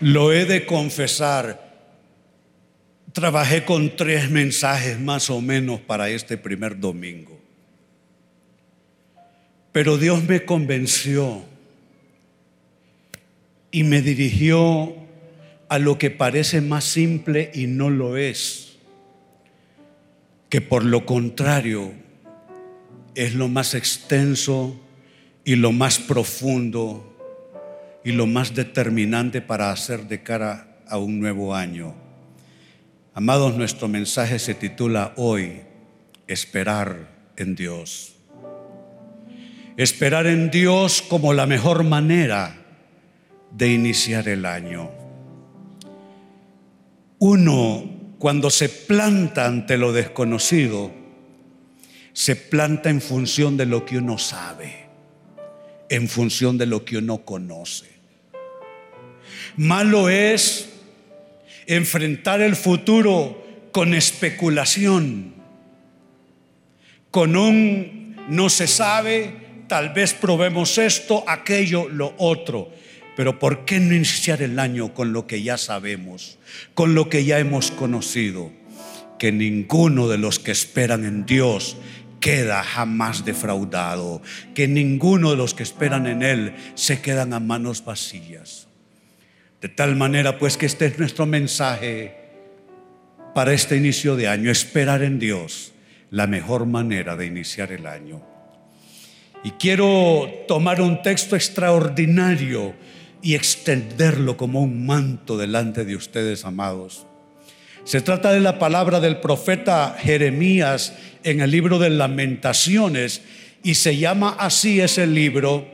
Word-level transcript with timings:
Lo 0.00 0.32
he 0.32 0.44
de 0.44 0.64
confesar. 0.64 1.66
Trabajé 3.12 3.64
con 3.64 3.96
tres 3.96 4.30
mensajes 4.30 4.98
más 5.00 5.28
o 5.30 5.40
menos 5.40 5.80
para 5.80 6.08
este 6.08 6.36
primer 6.36 6.78
domingo. 6.78 7.38
Pero 9.72 9.98
Dios 9.98 10.22
me 10.24 10.44
convenció 10.44 11.42
y 13.70 13.82
me 13.84 14.02
dirigió 14.02 14.94
a 15.68 15.78
lo 15.78 15.98
que 15.98 16.10
parece 16.10 16.60
más 16.60 16.84
simple 16.84 17.50
y 17.54 17.66
no 17.66 17.90
lo 17.90 18.16
es, 18.16 18.78
que 20.48 20.60
por 20.60 20.84
lo 20.84 21.04
contrario 21.04 21.92
es 23.14 23.34
lo 23.34 23.48
más 23.48 23.74
extenso 23.74 24.80
y 25.44 25.56
lo 25.56 25.72
más 25.72 25.98
profundo 25.98 27.17
y 28.04 28.12
lo 28.12 28.26
más 28.26 28.54
determinante 28.54 29.40
para 29.40 29.70
hacer 29.70 30.06
de 30.08 30.22
cara 30.22 30.78
a 30.86 30.98
un 30.98 31.20
nuevo 31.20 31.54
año. 31.54 31.94
Amados, 33.14 33.56
nuestro 33.56 33.88
mensaje 33.88 34.38
se 34.38 34.54
titula 34.54 35.12
hoy, 35.16 35.60
esperar 36.26 37.08
en 37.36 37.54
Dios. 37.54 38.14
Esperar 39.76 40.26
en 40.26 40.50
Dios 40.50 41.02
como 41.02 41.32
la 41.32 41.46
mejor 41.46 41.84
manera 41.84 42.54
de 43.50 43.72
iniciar 43.72 44.28
el 44.28 44.46
año. 44.46 44.90
Uno, 47.18 48.14
cuando 48.18 48.50
se 48.50 48.68
planta 48.68 49.46
ante 49.46 49.76
lo 49.76 49.92
desconocido, 49.92 50.92
se 52.12 52.36
planta 52.36 52.90
en 52.90 53.00
función 53.00 53.56
de 53.56 53.66
lo 53.66 53.84
que 53.84 53.98
uno 53.98 54.18
sabe 54.18 54.77
en 55.88 56.08
función 56.08 56.58
de 56.58 56.66
lo 56.66 56.84
que 56.84 56.98
uno 56.98 57.24
conoce. 57.24 57.86
Malo 59.56 60.08
es 60.08 60.68
enfrentar 61.66 62.40
el 62.40 62.56
futuro 62.56 63.44
con 63.72 63.94
especulación, 63.94 65.34
con 67.10 67.36
un 67.36 68.16
no 68.28 68.48
se 68.50 68.66
sabe, 68.66 69.64
tal 69.68 69.90
vez 69.90 70.14
probemos 70.14 70.78
esto, 70.78 71.24
aquello, 71.26 71.88
lo 71.88 72.14
otro. 72.18 72.70
Pero 73.16 73.38
¿por 73.38 73.64
qué 73.64 73.80
no 73.80 73.94
iniciar 73.94 74.42
el 74.42 74.58
año 74.58 74.94
con 74.94 75.12
lo 75.12 75.26
que 75.26 75.42
ya 75.42 75.58
sabemos, 75.58 76.38
con 76.74 76.94
lo 76.94 77.08
que 77.08 77.24
ya 77.24 77.38
hemos 77.38 77.70
conocido? 77.70 78.52
Que 79.18 79.32
ninguno 79.32 80.06
de 80.08 80.18
los 80.18 80.38
que 80.38 80.52
esperan 80.52 81.04
en 81.04 81.26
Dios 81.26 81.76
queda 82.20 82.62
jamás 82.62 83.24
defraudado, 83.24 84.22
que 84.54 84.68
ninguno 84.68 85.30
de 85.30 85.36
los 85.36 85.54
que 85.54 85.62
esperan 85.62 86.06
en 86.06 86.22
Él 86.22 86.54
se 86.74 87.00
quedan 87.00 87.32
a 87.32 87.40
manos 87.40 87.84
vacías. 87.84 88.68
De 89.60 89.68
tal 89.68 89.96
manera 89.96 90.38
pues 90.38 90.56
que 90.56 90.66
este 90.66 90.86
es 90.86 90.98
nuestro 90.98 91.26
mensaje 91.26 92.16
para 93.34 93.52
este 93.52 93.76
inicio 93.76 94.16
de 94.16 94.28
año, 94.28 94.50
esperar 94.50 95.02
en 95.02 95.18
Dios, 95.18 95.72
la 96.10 96.26
mejor 96.26 96.66
manera 96.66 97.16
de 97.16 97.26
iniciar 97.26 97.72
el 97.72 97.86
año. 97.86 98.22
Y 99.44 99.52
quiero 99.52 100.28
tomar 100.48 100.80
un 100.80 101.02
texto 101.02 101.36
extraordinario 101.36 102.74
y 103.22 103.34
extenderlo 103.34 104.36
como 104.36 104.60
un 104.60 104.86
manto 104.86 105.36
delante 105.36 105.84
de 105.84 105.96
ustedes, 105.96 106.44
amados. 106.44 107.06
Se 107.84 108.00
trata 108.00 108.32
de 108.32 108.40
la 108.40 108.58
palabra 108.58 109.00
del 109.00 109.18
profeta 109.18 109.96
Jeremías 109.98 110.92
en 111.24 111.40
el 111.40 111.50
libro 111.50 111.78
de 111.78 111.90
lamentaciones 111.90 113.22
y 113.62 113.74
se 113.74 113.96
llama 113.96 114.36
así 114.38 114.80
ese 114.80 115.06
libro 115.06 115.66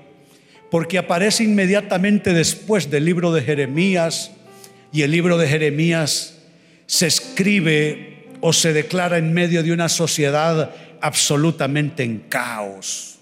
porque 0.71 0.99
aparece 0.99 1.45
inmediatamente 1.45 2.33
después 2.33 2.91
del 2.91 3.05
libro 3.05 3.33
de 3.33 3.43
Jeremías 3.43 4.33
y 4.93 5.03
el 5.03 5.11
libro 5.11 5.39
de 5.39 5.49
Jeremías 5.49 6.39
se 6.87 7.07
escribe 7.07 8.27
o 8.41 8.53
se 8.53 8.73
declara 8.73 9.19
en 9.19 9.33
medio 9.33 9.63
de 9.63 9.73
una 9.73 9.89
sociedad 9.89 10.75
absolutamente 11.01 12.03
en 12.03 12.19
caos. 12.29 13.19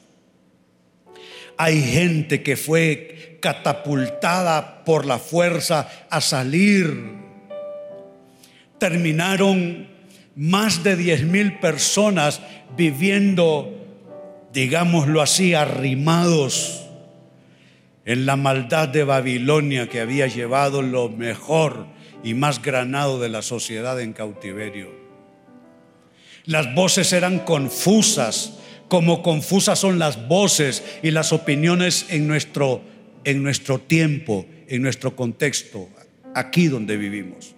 Hay 1.56 1.82
gente 1.82 2.42
que 2.42 2.56
fue 2.56 3.38
catapultada 3.40 4.84
por 4.84 5.04
la 5.04 5.18
fuerza 5.18 6.06
a 6.08 6.20
salir 6.20 7.22
terminaron 8.82 9.86
más 10.36 10.82
de 10.82 10.96
10 10.96 11.24
mil 11.24 11.58
personas 11.58 12.40
viviendo, 12.76 13.72
digámoslo 14.52 15.20
así, 15.20 15.54
arrimados 15.54 16.82
en 18.04 18.26
la 18.26 18.36
maldad 18.36 18.88
de 18.88 19.04
Babilonia 19.04 19.88
que 19.88 20.00
había 20.00 20.26
llevado 20.26 20.82
lo 20.82 21.08
mejor 21.08 21.86
y 22.24 22.34
más 22.34 22.62
granado 22.62 23.20
de 23.20 23.28
la 23.28 23.42
sociedad 23.42 24.00
en 24.00 24.12
cautiverio. 24.12 24.90
Las 26.44 26.74
voces 26.74 27.12
eran 27.12 27.40
confusas, 27.40 28.58
como 28.88 29.22
confusas 29.22 29.78
son 29.78 29.98
las 29.98 30.28
voces 30.28 30.82
y 31.02 31.10
las 31.12 31.32
opiniones 31.32 32.06
en 32.08 32.26
nuestro, 32.26 32.82
en 33.24 33.42
nuestro 33.42 33.78
tiempo, 33.78 34.46
en 34.66 34.82
nuestro 34.82 35.14
contexto, 35.14 35.88
aquí 36.34 36.66
donde 36.66 36.96
vivimos. 36.96 37.54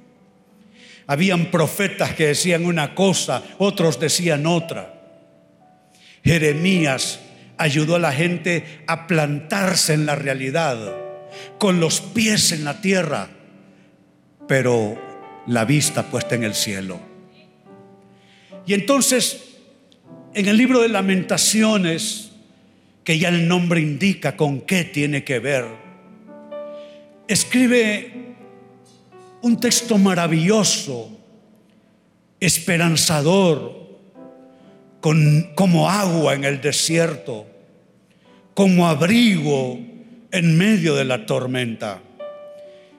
Habían 1.07 1.51
profetas 1.51 2.15
que 2.15 2.29
decían 2.29 2.65
una 2.65 2.95
cosa, 2.95 3.43
otros 3.59 4.01
decían 4.01 4.47
otra. 4.47 4.95
Jeremías 6.25 7.21
ayudó 7.59 7.97
a 7.97 7.99
la 7.99 8.13
gente 8.13 8.83
a 8.87 9.07
plantarse 9.07 9.93
en 9.95 10.07
la 10.07 10.15
realidad, 10.15 10.79
con 11.59 11.81
los 11.81 12.01
pies 12.01 12.53
en 12.53 12.65
la 12.65 12.81
tierra, 12.81 13.29
pero 14.49 14.99
la 15.47 15.65
vista 15.65 16.05
puesta 16.05 16.35
en 16.35 16.45
el 16.45 16.55
cielo. 16.55 17.01
Y 18.67 18.73
entonces, 18.73 19.57
en 20.33 20.49
el 20.49 20.57
libro 20.57 20.81
de 20.81 20.89
lamentaciones, 20.89 22.31
que 23.05 23.19
ya 23.19 23.29
el 23.29 23.47
nombre 23.47 23.81
indica 23.81 24.37
con 24.37 24.63
qué 24.63 24.85
tiene 24.85 25.23
que 25.25 25.39
ver, 25.39 25.67
escribe 27.29 28.24
un 29.45 29.61
texto 29.61 29.99
maravilloso, 29.99 31.11
esperanzador, 32.41 33.85
como 35.55 35.91
agua 35.91 36.33
en 36.33 36.45
el 36.45 36.63
desierto, 36.63 37.47
como 38.55 38.89
abrigo 38.89 39.79
en 40.31 40.57
medio 40.57 40.95
de 40.95 41.05
la 41.05 41.27
tormenta. 41.27 42.01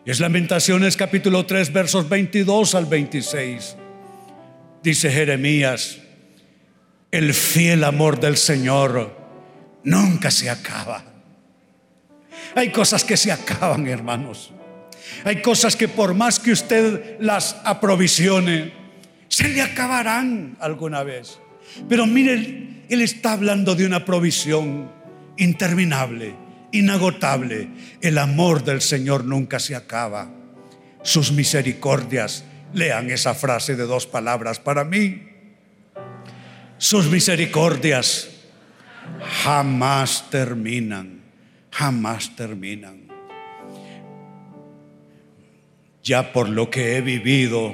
Es 0.05 0.19
Lamentaciones 0.19 0.95
capítulo 0.95 1.47
3 1.47 1.73
versos 1.73 2.07
22 2.07 2.75
al 2.75 2.85
26. 2.85 3.75
Dice 4.83 5.09
Jeremías, 5.09 5.97
el 7.09 7.33
fiel 7.33 7.83
amor 7.83 8.19
del 8.19 8.37
Señor 8.37 9.17
nunca 9.83 10.29
se 10.29 10.51
acaba. 10.51 11.03
Hay 12.53 12.71
cosas 12.71 13.03
que 13.03 13.17
se 13.17 13.31
acaban, 13.31 13.87
hermanos. 13.87 14.51
Hay 15.23 15.41
cosas 15.41 15.75
que 15.75 15.87
por 15.87 16.13
más 16.13 16.39
que 16.39 16.51
usted 16.51 17.17
las 17.19 17.57
aprovisione, 17.63 18.73
se 19.27 19.47
le 19.47 19.61
acabarán 19.61 20.57
alguna 20.59 21.03
vez. 21.03 21.39
Pero 21.89 22.05
mire, 22.05 22.83
Él 22.89 23.01
está 23.01 23.33
hablando 23.33 23.75
de 23.75 23.85
una 23.85 24.05
provisión 24.05 24.91
interminable, 25.37 26.35
inagotable. 26.71 27.67
El 28.01 28.17
amor 28.17 28.63
del 28.63 28.81
Señor 28.81 29.25
nunca 29.25 29.59
se 29.59 29.75
acaba. 29.75 30.29
Sus 31.03 31.31
misericordias, 31.31 32.43
lean 32.73 33.09
esa 33.09 33.33
frase 33.33 33.75
de 33.75 33.83
dos 33.83 34.05
palabras 34.05 34.59
para 34.59 34.83
mí. 34.83 35.23
Sus 36.77 37.09
misericordias 37.09 38.29
jamás 39.43 40.29
terminan, 40.29 41.21
jamás 41.71 42.35
terminan 42.35 43.04
ya 46.05 46.31
por 46.31 46.47
lo 46.47 46.69
que 46.69 46.95
he 46.95 47.01
vivido. 47.01 47.73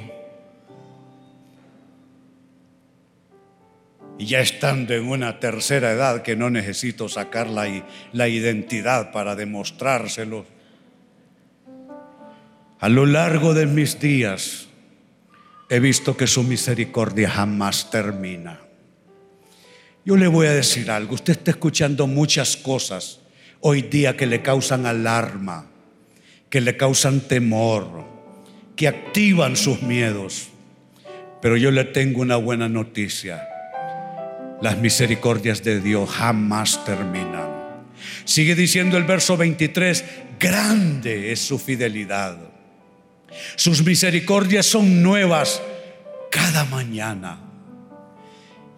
Y 4.18 4.25
ya 4.25 4.39
estando 4.39 4.94
en 4.94 5.10
una 5.10 5.39
tercera 5.39 5.92
edad 5.92 6.22
que 6.22 6.38
no 6.38 6.50
necesito 6.50 7.10
sacar 7.10 7.50
la, 7.50 7.86
la 8.13 8.28
identidad 8.30 9.12
para 9.12 9.36
demostrárselo, 9.36 10.45
a 12.80 12.89
lo 12.89 13.06
largo 13.06 13.54
de 13.54 13.66
mis 13.68 14.00
días 14.00 14.68
he 15.69 15.80
visto 15.80 16.16
que 16.16 16.25
su 16.25 16.44
misericordia 16.44 17.30
jamás 17.30 17.92
termina. 17.92 18.60
Yo 20.06 20.16
le 20.16 20.27
voy 20.27 20.48
a 20.48 20.54
decir 20.54 20.89
algo, 20.89 21.16
usted 21.16 21.34
está 21.34 21.51
escuchando 21.51 22.07
muchas 22.07 22.57
cosas 22.57 23.19
hoy 23.60 23.84
día 23.84 24.16
que 24.18 24.25
le 24.25 24.42
causan 24.42 24.86
alarma, 24.86 25.68
que 26.50 26.62
le 26.62 26.75
causan 26.75 27.22
temor, 27.22 28.11
que 28.81 28.88
activan 28.88 29.56
sus 29.56 29.83
miedos. 29.83 30.48
Pero 31.39 31.56
yo 31.56 31.69
le 31.69 31.83
tengo 31.83 32.19
una 32.19 32.38
buena 32.38 32.68
noticia. 32.68 33.48
Las 34.60 34.80
misericordias 34.80 35.63
de 35.63 35.80
Dios 35.80 36.10
jamás 36.10 36.83
terminan. 36.83 37.48
Sigue 38.25 38.56
diciendo 38.56 38.98
el 38.98 39.04
verso 39.04 39.38
23, 39.38 40.04
grande 40.39 41.31
es 41.31 41.42
su 41.42 41.60
fidelidad. 41.60 42.39
Sus 43.56 43.86
misericordias 43.86 44.66
son 44.66 45.04
nuevas 45.04 45.62
cada 46.31 46.66
mañana. 46.66 47.39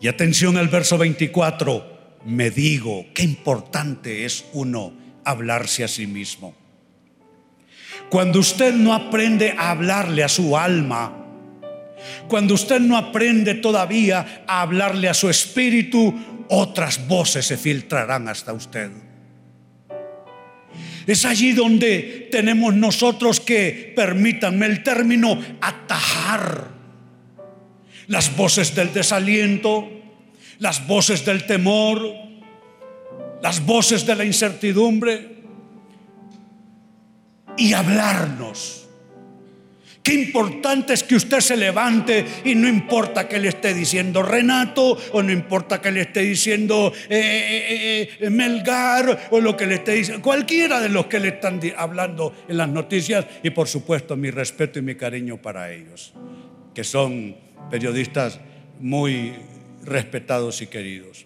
Y 0.02 0.10
atención 0.10 0.58
al 0.58 0.68
verso 0.68 0.98
24. 0.98 2.20
Me 2.26 2.52
digo, 2.52 3.06
qué 3.14 3.24
importante 3.24 4.26
es 4.26 4.44
uno 4.52 4.92
hablarse 5.24 5.86
a 5.86 5.88
sí 5.88 6.08
mismo. 6.08 6.62
Cuando 8.14 8.42
usted 8.42 8.76
no 8.76 8.94
aprende 8.94 9.56
a 9.58 9.72
hablarle 9.72 10.24
a 10.24 10.30
su 10.30 10.56
alma, 10.56 11.12
cuando 12.28 12.54
usted 12.54 12.80
no 12.80 12.96
aprende 12.96 13.56
todavía 13.56 14.44
a 14.46 14.62
hablarle 14.62 15.10
a 15.10 15.16
su 15.16 15.32
espíritu, 15.32 16.14
otras 16.50 17.08
voces 17.08 17.48
se 17.48 17.58
filtrarán 17.58 18.28
hasta 18.28 18.54
usted. 18.54 18.92
Es 21.08 21.26
allí 21.26 21.54
donde 21.54 22.30
tenemos 22.30 22.76
nosotros 22.76 23.40
que, 23.40 23.92
permítanme 23.96 24.68
el 24.68 24.84
término, 24.84 25.42
atajar 25.60 26.68
las 28.06 28.38
voces 28.38 28.76
del 28.76 28.94
desaliento, 28.94 29.90
las 30.60 30.86
voces 30.86 31.26
del 31.26 31.48
temor, 31.48 32.00
las 33.42 33.66
voces 33.66 34.06
de 34.06 34.16
la 34.16 34.24
incertidumbre 34.24 35.33
y 37.58 37.74
hablarnos 37.74 38.84
Qué 40.04 40.14
importante 40.14 40.94
es 40.94 41.02
que 41.02 41.16
usted 41.16 41.40
se 41.40 41.56
levante 41.56 42.26
y 42.44 42.56
no 42.56 42.68
importa 42.68 43.26
que 43.26 43.40
le 43.40 43.48
esté 43.48 43.74
diciendo 43.74 44.22
Renato 44.22 44.98
o 45.14 45.24
no 45.24 45.32
importa 45.32 45.80
que 45.80 45.94
le 45.94 46.02
esté 46.02 46.20
diciendo 46.20 46.92
eh, 47.10 47.18
eh, 47.18 48.10
eh, 48.20 48.30
Melgar 48.30 49.30
o 49.32 49.40
lo 49.40 49.56
que 49.56 49.66
le 49.66 49.76
esté 49.76 49.94
diciendo, 49.94 50.22
cualquiera 50.22 50.82
de 50.82 50.90
los 50.90 51.06
que 51.06 51.22
le 51.22 51.30
están 51.30 51.62
hablando 51.78 52.36
en 52.50 52.58
las 52.58 52.68
noticias 52.68 53.26
y 53.44 53.52
por 53.52 53.70
supuesto 53.70 54.18
mi 54.18 54.30
respeto 54.30 54.78
y 54.78 54.82
mi 54.82 54.96
cariño 54.96 55.42
para 55.42 55.72
ellos, 55.72 56.14
que 56.76 56.84
son 56.84 57.38
periodistas 57.72 58.42
muy 58.82 59.36
respetados 59.86 60.62
y 60.62 60.68
queridos. 60.68 61.26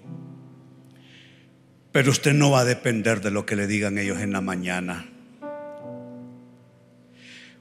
Pero 1.92 2.12
usted 2.12 2.34
no 2.34 2.52
va 2.52 2.60
a 2.60 2.66
depender 2.66 3.22
de 3.22 3.32
lo 3.32 3.44
que 3.44 3.56
le 3.56 3.66
digan 3.66 3.98
ellos 3.98 4.20
en 4.20 4.34
la 4.34 4.42
mañana. 4.42 5.17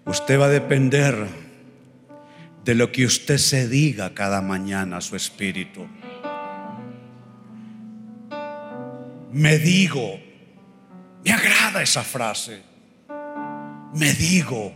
Usted 0.06 0.38
va 0.38 0.46
a 0.46 0.50
depender 0.50 1.26
de 2.64 2.74
lo 2.76 2.92
que 2.92 3.04
usted 3.04 3.38
se 3.38 3.68
diga 3.68 4.14
cada 4.14 4.40
mañana 4.40 4.98
a 4.98 5.00
su 5.00 5.16
espíritu. 5.16 5.86
Me 9.32 9.58
digo, 9.58 10.20
me 11.24 11.32
agrada 11.32 11.82
esa 11.82 12.04
frase, 12.04 12.62
me 13.94 14.12
digo, 14.12 14.72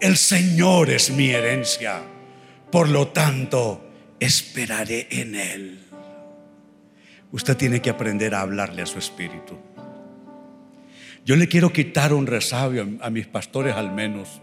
el 0.00 0.16
Señor 0.16 0.90
es 0.90 1.10
mi 1.10 1.30
herencia, 1.30 2.00
por 2.70 2.88
lo 2.88 3.08
tanto 3.08 3.84
esperaré 4.20 5.08
en 5.10 5.34
Él. 5.34 5.80
Usted 7.32 7.56
tiene 7.56 7.82
que 7.82 7.90
aprender 7.90 8.34
a 8.36 8.42
hablarle 8.42 8.82
a 8.82 8.86
su 8.86 8.98
espíritu. 8.98 9.58
Yo 11.24 11.36
le 11.36 11.48
quiero 11.48 11.72
quitar 11.72 12.12
un 12.12 12.26
resabio 12.26 12.88
a 13.00 13.10
mis 13.10 13.26
pastores 13.26 13.74
al 13.74 13.92
menos. 13.92 14.40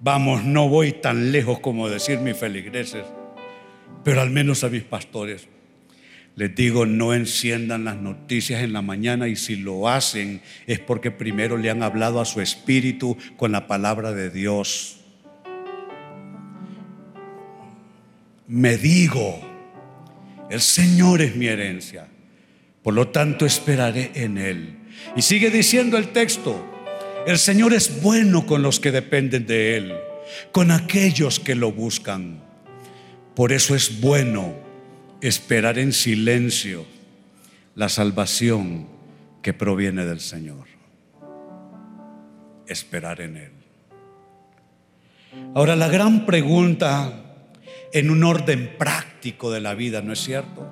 Vamos, 0.00 0.44
no 0.44 0.68
voy 0.68 0.92
tan 0.92 1.32
lejos 1.32 1.60
como 1.60 1.88
decir 1.88 2.18
mis 2.18 2.36
feligreses, 2.36 3.04
pero 4.04 4.20
al 4.20 4.30
menos 4.30 4.64
a 4.64 4.68
mis 4.68 4.82
pastores. 4.82 5.48
Les 6.34 6.54
digo, 6.54 6.84
no 6.84 7.14
enciendan 7.14 7.84
las 7.84 7.96
noticias 7.96 8.62
en 8.62 8.74
la 8.74 8.82
mañana 8.82 9.26
y 9.26 9.36
si 9.36 9.56
lo 9.56 9.88
hacen 9.88 10.42
es 10.66 10.78
porque 10.78 11.10
primero 11.10 11.56
le 11.56 11.70
han 11.70 11.82
hablado 11.82 12.20
a 12.20 12.26
su 12.26 12.42
espíritu 12.42 13.16
con 13.38 13.52
la 13.52 13.66
palabra 13.66 14.12
de 14.12 14.28
Dios. 14.28 15.00
Me 18.46 18.76
digo, 18.76 19.40
el 20.50 20.60
Señor 20.60 21.22
es 21.22 21.36
mi 21.36 21.46
herencia, 21.46 22.06
por 22.82 22.92
lo 22.92 23.08
tanto 23.08 23.46
esperaré 23.46 24.10
en 24.14 24.36
Él. 24.36 24.75
Y 25.16 25.22
sigue 25.22 25.50
diciendo 25.50 25.96
el 25.96 26.12
texto, 26.12 26.64
el 27.26 27.38
Señor 27.38 27.72
es 27.72 28.02
bueno 28.02 28.46
con 28.46 28.62
los 28.62 28.80
que 28.80 28.92
dependen 28.92 29.46
de 29.46 29.76
Él, 29.76 29.94
con 30.52 30.70
aquellos 30.70 31.40
que 31.40 31.54
lo 31.54 31.72
buscan. 31.72 32.40
Por 33.34 33.52
eso 33.52 33.74
es 33.74 34.00
bueno 34.00 34.54
esperar 35.20 35.78
en 35.78 35.92
silencio 35.92 36.86
la 37.74 37.88
salvación 37.88 38.86
que 39.42 39.52
proviene 39.52 40.04
del 40.04 40.20
Señor. 40.20 40.66
Esperar 42.66 43.20
en 43.20 43.36
Él. 43.36 43.52
Ahora 45.54 45.76
la 45.76 45.88
gran 45.88 46.26
pregunta 46.26 47.24
en 47.92 48.10
un 48.10 48.24
orden 48.24 48.76
práctico 48.78 49.50
de 49.50 49.60
la 49.60 49.74
vida, 49.74 50.02
¿no 50.02 50.12
es 50.12 50.20
cierto? 50.20 50.70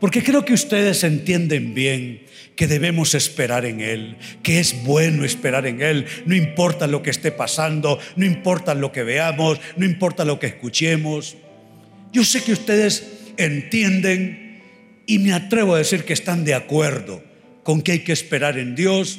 Porque 0.00 0.22
creo 0.22 0.44
que 0.44 0.54
ustedes 0.54 1.04
entienden 1.04 1.74
bien 1.74 2.22
que 2.56 2.66
debemos 2.66 3.14
esperar 3.14 3.64
en 3.64 3.80
Él, 3.80 4.16
que 4.42 4.60
es 4.60 4.84
bueno 4.84 5.24
esperar 5.24 5.66
en 5.66 5.80
Él, 5.80 6.06
no 6.26 6.34
importa 6.34 6.86
lo 6.86 7.02
que 7.02 7.10
esté 7.10 7.32
pasando, 7.32 7.98
no 8.16 8.26
importa 8.26 8.74
lo 8.74 8.92
que 8.92 9.02
veamos, 9.02 9.60
no 9.76 9.84
importa 9.84 10.24
lo 10.24 10.38
que 10.38 10.48
escuchemos. 10.48 11.36
Yo 12.12 12.24
sé 12.24 12.42
que 12.42 12.52
ustedes 12.52 13.04
entienden 13.36 14.60
y 15.06 15.18
me 15.18 15.32
atrevo 15.32 15.74
a 15.74 15.78
decir 15.78 16.04
que 16.04 16.12
están 16.12 16.44
de 16.44 16.54
acuerdo 16.54 17.22
con 17.62 17.82
que 17.82 17.92
hay 17.92 17.98
que 18.00 18.12
esperar 18.12 18.58
en 18.58 18.74
Dios 18.74 19.18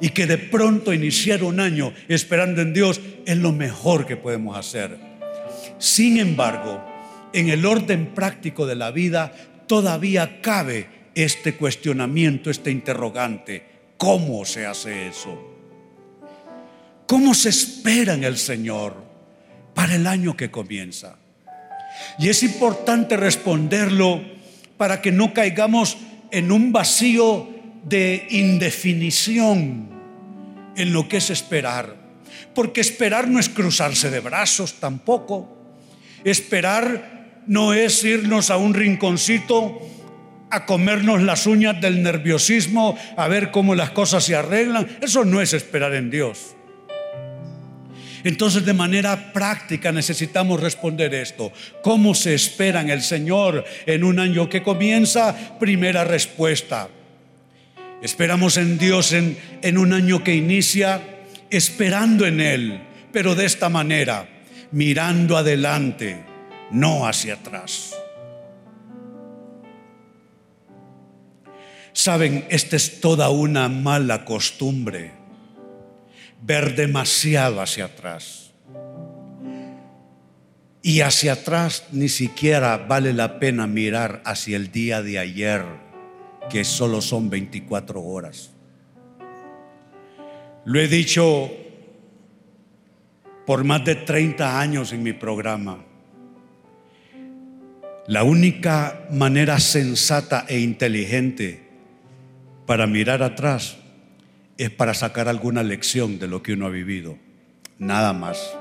y 0.00 0.10
que 0.10 0.26
de 0.26 0.38
pronto 0.38 0.92
iniciar 0.92 1.42
un 1.44 1.60
año 1.60 1.92
esperando 2.08 2.60
en 2.60 2.74
Dios 2.74 3.00
es 3.26 3.38
lo 3.38 3.52
mejor 3.52 4.06
que 4.06 4.16
podemos 4.16 4.56
hacer. 4.56 4.98
Sin 5.78 6.18
embargo, 6.18 6.84
en 7.32 7.48
el 7.48 7.66
orden 7.66 8.14
práctico 8.14 8.66
de 8.66 8.76
la 8.76 8.90
vida 8.90 9.32
todavía 9.66 10.40
cabe 10.40 10.88
este 11.14 11.54
cuestionamiento, 11.54 12.50
este 12.50 12.70
interrogante. 12.70 13.64
¿Cómo 13.96 14.44
se 14.44 14.66
hace 14.66 15.08
eso? 15.08 15.54
¿Cómo 17.06 17.34
se 17.34 17.50
espera 17.50 18.14
en 18.14 18.24
el 18.24 18.38
Señor 18.38 18.94
para 19.74 19.94
el 19.94 20.06
año 20.06 20.36
que 20.36 20.50
comienza? 20.50 21.16
Y 22.18 22.28
es 22.28 22.42
importante 22.42 23.16
responderlo 23.16 24.20
para 24.76 25.00
que 25.00 25.12
no 25.12 25.32
caigamos 25.32 25.96
en 26.30 26.50
un 26.50 26.72
vacío 26.72 27.48
de 27.84 28.26
indefinición 28.30 29.88
en 30.76 30.92
lo 30.92 31.08
que 31.08 31.18
es 31.18 31.30
esperar. 31.30 31.94
Porque 32.54 32.80
esperar 32.80 33.28
no 33.28 33.38
es 33.38 33.48
cruzarse 33.48 34.10
de 34.10 34.20
brazos 34.20 34.74
tampoco. 34.74 35.56
Esperar 36.24 37.13
no 37.46 37.74
es 37.74 38.02
irnos 38.04 38.50
a 38.50 38.56
un 38.56 38.74
rinconcito 38.74 39.80
a 40.50 40.66
comernos 40.66 41.22
las 41.22 41.46
uñas 41.46 41.80
del 41.80 42.02
nerviosismo, 42.02 42.96
a 43.16 43.26
ver 43.26 43.50
cómo 43.50 43.74
las 43.74 43.90
cosas 43.90 44.24
se 44.24 44.36
arreglan. 44.36 44.86
Eso 45.00 45.24
no 45.24 45.40
es 45.40 45.52
esperar 45.52 45.94
en 45.94 46.10
Dios. 46.10 46.54
Entonces 48.22 48.64
de 48.64 48.72
manera 48.72 49.32
práctica 49.32 49.90
necesitamos 49.92 50.60
responder 50.60 51.12
esto. 51.12 51.52
¿Cómo 51.82 52.14
se 52.14 52.34
espera 52.34 52.80
en 52.80 52.90
el 52.90 53.02
Señor 53.02 53.64
en 53.84 54.04
un 54.04 54.18
año 54.18 54.48
que 54.48 54.62
comienza? 54.62 55.58
Primera 55.58 56.04
respuesta. 56.04 56.88
Esperamos 58.00 58.56
en 58.56 58.78
Dios 58.78 59.12
en, 59.12 59.36
en 59.60 59.76
un 59.76 59.92
año 59.92 60.22
que 60.22 60.34
inicia 60.34 61.02
esperando 61.50 62.26
en 62.26 62.40
Él, 62.40 62.80
pero 63.12 63.34
de 63.34 63.44
esta 63.44 63.68
manera, 63.68 64.28
mirando 64.70 65.36
adelante, 65.36 66.33
no 66.74 67.06
hacia 67.06 67.34
atrás. 67.34 67.94
Saben, 71.92 72.44
esta 72.50 72.74
es 72.74 73.00
toda 73.00 73.30
una 73.30 73.68
mala 73.68 74.24
costumbre, 74.24 75.12
ver 76.42 76.74
demasiado 76.74 77.60
hacia 77.60 77.84
atrás. 77.84 78.50
Y 80.82 81.00
hacia 81.00 81.34
atrás 81.34 81.84
ni 81.92 82.08
siquiera 82.08 82.76
vale 82.76 83.14
la 83.14 83.38
pena 83.38 83.68
mirar 83.68 84.20
hacia 84.26 84.56
el 84.56 84.72
día 84.72 85.00
de 85.00 85.20
ayer, 85.20 85.64
que 86.50 86.64
solo 86.64 87.00
son 87.00 87.30
24 87.30 88.02
horas. 88.02 88.50
Lo 90.64 90.80
he 90.80 90.88
dicho 90.88 91.50
por 93.46 93.62
más 93.62 93.84
de 93.84 93.94
30 93.94 94.60
años 94.60 94.92
en 94.92 95.02
mi 95.04 95.12
programa. 95.12 95.93
La 98.06 98.22
única 98.22 99.06
manera 99.10 99.58
sensata 99.60 100.44
e 100.46 100.60
inteligente 100.60 101.62
para 102.66 102.86
mirar 102.86 103.22
atrás 103.22 103.78
es 104.58 104.68
para 104.70 104.92
sacar 104.92 105.26
alguna 105.28 105.62
lección 105.62 106.18
de 106.18 106.28
lo 106.28 106.42
que 106.42 106.52
uno 106.52 106.66
ha 106.66 106.70
vivido. 106.70 107.16
Nada 107.78 108.12
más. 108.12 108.56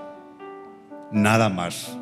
Nada 1.12 1.50
más. 1.50 1.98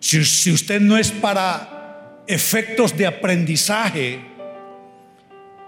Si, 0.00 0.50
usted 0.50 0.80
no 0.80 0.96
es 0.96 1.10
para 1.10 2.24
efectos 2.26 2.96
de 2.96 3.06
aprendizaje 3.06 4.20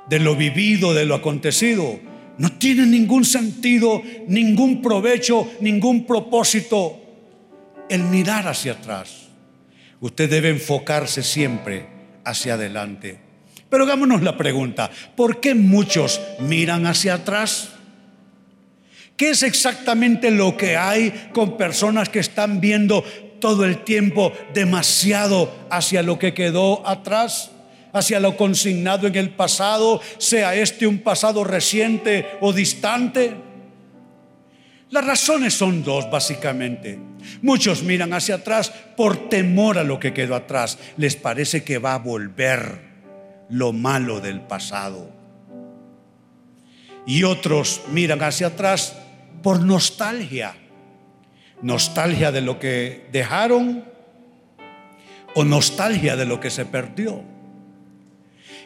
de 0.09 0.19
lo 0.19 0.35
vivido, 0.35 0.95
de 0.95 1.05
lo 1.05 1.15
acontecido, 1.15 2.01
No 2.37 2.51
tiene 2.51 2.85
ningún 2.85 3.25
sentido, 3.25 4.03
ningún 4.27 4.83
provecho, 4.83 5.53
ningún 5.61 6.05
propósito 6.05 7.01
el 7.89 8.03
mirar 8.03 8.49
hacia 8.49 8.73
atrás. 8.73 9.24
Usted 10.05 10.29
debe 10.29 10.51
enfocarse 10.51 11.23
siempre 11.23 11.87
hacia 12.27 12.55
adelante. 12.55 13.19
Pero 13.71 13.85
hagámonos 13.85 14.21
la 14.21 14.37
pregunta, 14.37 14.91
¿por 15.17 15.41
qué 15.41 15.55
muchos 15.55 16.21
miran 16.41 16.85
hacia 16.85 17.15
atrás? 17.15 17.71
¿Qué 19.17 19.31
es 19.31 19.43
exactamente 19.43 20.31
lo 20.31 20.59
que 20.59 20.77
hay 20.77 21.31
con 21.33 21.57
personas 21.57 22.11
que 22.11 22.19
están 22.19 22.61
viendo 22.61 23.03
todo 23.41 23.65
el 23.65 23.83
tiempo 23.83 24.35
demasiado 24.53 25.51
hacia 25.71 26.03
lo 26.03 26.19
que 26.19 26.35
quedó 26.35 26.87
atrás? 26.87 27.51
hacia 27.95 28.19
lo 28.19 28.37
consignado 28.37 29.07
en 29.07 29.15
el 29.15 29.31
pasado, 29.31 30.01
sea 30.19 30.57
este 30.57 30.85
un 30.85 30.99
pasado 30.99 31.45
reciente 31.45 32.27
o 32.41 32.53
distante? 32.53 33.35
Las 34.91 35.05
razones 35.05 35.55
son 35.55 35.83
dos, 35.83 36.11
básicamente. 36.11 36.99
Muchos 37.43 37.83
miran 37.83 38.13
hacia 38.13 38.37
atrás 38.37 38.71
por 38.97 39.29
temor 39.29 39.79
a 39.79 39.85
lo 39.85 39.99
que 39.99 40.13
quedó 40.13 40.35
atrás. 40.35 40.79
Les 40.97 41.17
parece 41.17 41.65
que 41.65 41.79
va 41.79 41.95
a 41.95 41.99
volver 41.99 42.81
lo 43.49 43.73
malo 43.73 44.21
del 44.21 44.41
pasado. 44.41 45.11
Y 47.07 47.25
otros 47.25 47.83
miran 47.91 48.23
hacia 48.23 48.49
atrás 48.49 48.97
por 49.43 49.61
nostalgia. 49.61 50.55
Nostalgia 51.63 52.31
de 52.31 52.41
lo 52.41 52.59
que 52.59 53.07
dejaron 53.11 53.85
o 55.35 55.45
nostalgia 55.45 56.17
de 56.17 56.25
lo 56.25 56.41
que 56.41 56.51
se 56.51 56.67
perdió. 56.67 57.23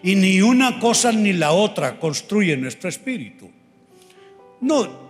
Y 0.02 0.14
ni 0.14 0.40
una 0.42 0.78
cosa 0.78 1.10
ni 1.12 1.32
la 1.32 1.52
otra 1.52 1.98
construye 1.98 2.56
nuestro 2.56 2.88
espíritu. 2.88 3.50
No, 4.60 5.07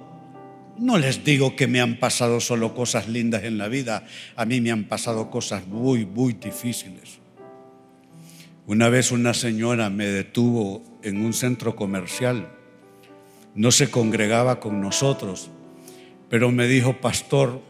no 0.79 0.99
les 0.99 1.25
digo 1.25 1.57
que 1.57 1.67
me 1.67 1.81
han 1.81 1.99
pasado 1.99 2.41
solo 2.41 2.75
cosas 2.75 3.09
lindas 3.09 3.45
en 3.45 3.59
la 3.59 3.69
vida. 3.69 4.07
A 4.37 4.45
mí 4.45 4.61
me 4.61 4.71
han 4.71 4.85
pasado 4.85 5.31
cosas 5.31 5.67
muy, 5.67 6.07
muy 6.07 6.35
difíciles. 6.35 7.19
Una 8.67 8.89
vez 8.89 9.13
una 9.13 9.35
señora 9.35 9.91
me 9.91 10.07
detuvo 10.07 10.83
en 11.03 11.25
un 11.25 11.33
centro 11.33 11.75
comercial. 11.75 12.49
No 13.55 13.71
se 13.71 13.91
congregaba 13.91 14.61
con 14.61 14.81
nosotros, 14.81 15.51
pero 16.29 16.53
me 16.53 16.67
dijo, 16.69 17.01
pastor, 17.01 17.61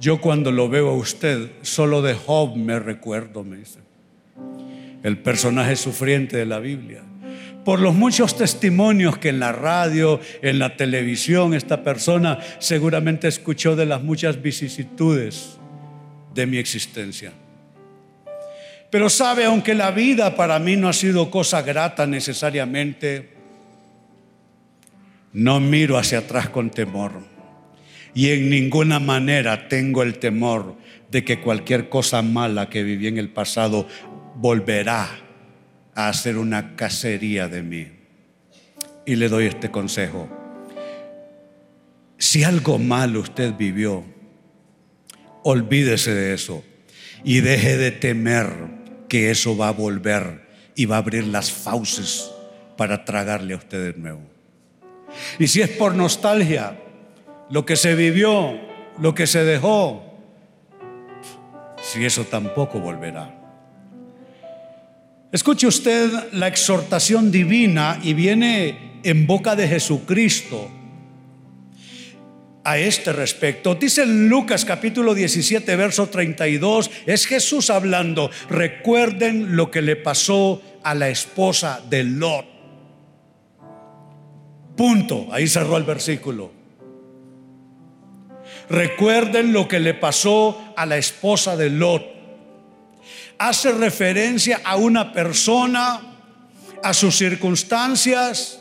yo 0.00 0.20
cuando 0.20 0.52
lo 0.52 0.68
veo 0.68 0.90
a 0.90 0.96
usted, 0.96 1.50
solo 1.62 2.02
de 2.02 2.14
Job 2.14 2.56
me 2.56 2.78
recuerdo, 2.78 3.44
me 3.44 3.58
dice 3.58 3.80
el 5.02 5.18
personaje 5.18 5.76
sufriente 5.76 6.36
de 6.36 6.46
la 6.46 6.60
Biblia. 6.60 7.02
Por 7.64 7.80
los 7.80 7.94
muchos 7.94 8.36
testimonios 8.36 9.18
que 9.18 9.28
en 9.28 9.38
la 9.38 9.52
radio, 9.52 10.20
en 10.42 10.58
la 10.58 10.76
televisión, 10.76 11.54
esta 11.54 11.84
persona 11.84 12.38
seguramente 12.58 13.28
escuchó 13.28 13.76
de 13.76 13.86
las 13.86 14.02
muchas 14.02 14.42
vicisitudes 14.42 15.58
de 16.34 16.46
mi 16.46 16.58
existencia. 16.58 17.32
Pero 18.90 19.08
sabe, 19.08 19.44
aunque 19.44 19.74
la 19.74 19.90
vida 19.92 20.34
para 20.34 20.58
mí 20.58 20.76
no 20.76 20.88
ha 20.88 20.92
sido 20.92 21.30
cosa 21.30 21.62
grata 21.62 22.06
necesariamente, 22.06 23.30
no 25.32 25.60
miro 25.60 25.96
hacia 25.96 26.18
atrás 26.18 26.48
con 26.48 26.68
temor. 26.68 27.12
Y 28.12 28.30
en 28.30 28.50
ninguna 28.50 28.98
manera 28.98 29.68
tengo 29.68 30.02
el 30.02 30.18
temor 30.18 30.76
de 31.10 31.24
que 31.24 31.40
cualquier 31.40 31.88
cosa 31.88 32.22
mala 32.22 32.68
que 32.68 32.82
viví 32.82 33.06
en 33.06 33.18
el 33.18 33.30
pasado 33.30 33.86
volverá 34.34 35.21
a 35.94 36.08
hacer 36.08 36.36
una 36.36 36.76
cacería 36.76 37.48
de 37.48 37.62
mí. 37.62 37.88
Y 39.04 39.16
le 39.16 39.28
doy 39.28 39.46
este 39.46 39.70
consejo. 39.70 40.28
Si 42.18 42.44
algo 42.44 42.78
malo 42.78 43.20
usted 43.20 43.54
vivió, 43.54 44.04
olvídese 45.42 46.14
de 46.14 46.34
eso 46.34 46.64
y 47.24 47.40
deje 47.40 47.76
de 47.76 47.90
temer 47.90 48.48
que 49.08 49.30
eso 49.30 49.56
va 49.56 49.68
a 49.68 49.72
volver 49.72 50.46
y 50.74 50.86
va 50.86 50.96
a 50.96 50.98
abrir 50.98 51.26
las 51.26 51.52
fauces 51.52 52.30
para 52.76 53.04
tragarle 53.04 53.54
a 53.54 53.56
usted 53.56 53.92
de 53.92 53.98
nuevo. 53.98 54.22
Y 55.38 55.48
si 55.48 55.60
es 55.60 55.68
por 55.70 55.94
nostalgia, 55.94 56.78
lo 57.50 57.66
que 57.66 57.76
se 57.76 57.94
vivió, 57.94 58.58
lo 58.98 59.14
que 59.14 59.26
se 59.26 59.44
dejó, 59.44 60.02
si 61.82 62.04
eso 62.04 62.24
tampoco 62.24 62.80
volverá. 62.80 63.41
Escuche 65.32 65.66
usted 65.66 66.10
la 66.32 66.46
exhortación 66.46 67.32
divina 67.32 67.98
y 68.02 68.12
viene 68.12 69.00
en 69.02 69.26
boca 69.26 69.56
de 69.56 69.66
Jesucristo 69.66 70.70
a 72.64 72.76
este 72.76 73.14
respecto. 73.14 73.74
Dice 73.74 74.02
en 74.02 74.28
Lucas 74.28 74.66
capítulo 74.66 75.14
17, 75.14 75.74
verso 75.74 76.08
32, 76.08 76.90
es 77.06 77.26
Jesús 77.26 77.70
hablando, 77.70 78.30
recuerden 78.50 79.56
lo 79.56 79.70
que 79.70 79.80
le 79.80 79.96
pasó 79.96 80.60
a 80.82 80.94
la 80.94 81.08
esposa 81.08 81.80
de 81.88 82.04
Lot. 82.04 82.44
Punto, 84.76 85.28
ahí 85.32 85.48
cerró 85.48 85.78
el 85.78 85.84
versículo. 85.84 86.52
Recuerden 88.68 89.54
lo 89.54 89.66
que 89.66 89.80
le 89.80 89.94
pasó 89.94 90.74
a 90.76 90.84
la 90.84 90.98
esposa 90.98 91.56
de 91.56 91.70
Lot 91.70 92.11
hace 93.48 93.72
referencia 93.72 94.60
a 94.62 94.76
una 94.76 95.12
persona, 95.12 96.00
a 96.80 96.94
sus 96.94 97.16
circunstancias, 97.16 98.60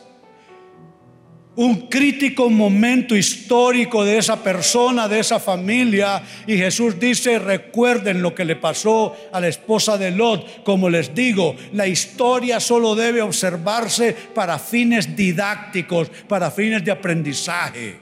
un 1.55 1.87
crítico 1.87 2.49
momento 2.49 3.15
histórico 3.15 4.03
de 4.03 4.17
esa 4.17 4.41
persona, 4.41 5.07
de 5.07 5.19
esa 5.19 5.39
familia. 5.39 6.23
Y 6.47 6.57
Jesús 6.57 6.99
dice, 6.99 7.37
recuerden 7.37 8.23
lo 8.23 8.33
que 8.33 8.43
le 8.43 8.55
pasó 8.55 9.15
a 9.31 9.39
la 9.39 9.49
esposa 9.49 9.99
de 9.99 10.09
Lot. 10.09 10.63
Como 10.63 10.89
les 10.89 11.13
digo, 11.13 11.55
la 11.73 11.85
historia 11.85 12.59
solo 12.59 12.95
debe 12.95 13.21
observarse 13.21 14.15
para 14.33 14.57
fines 14.57 15.15
didácticos, 15.15 16.09
para 16.27 16.49
fines 16.49 16.83
de 16.83 16.91
aprendizaje. 16.91 17.99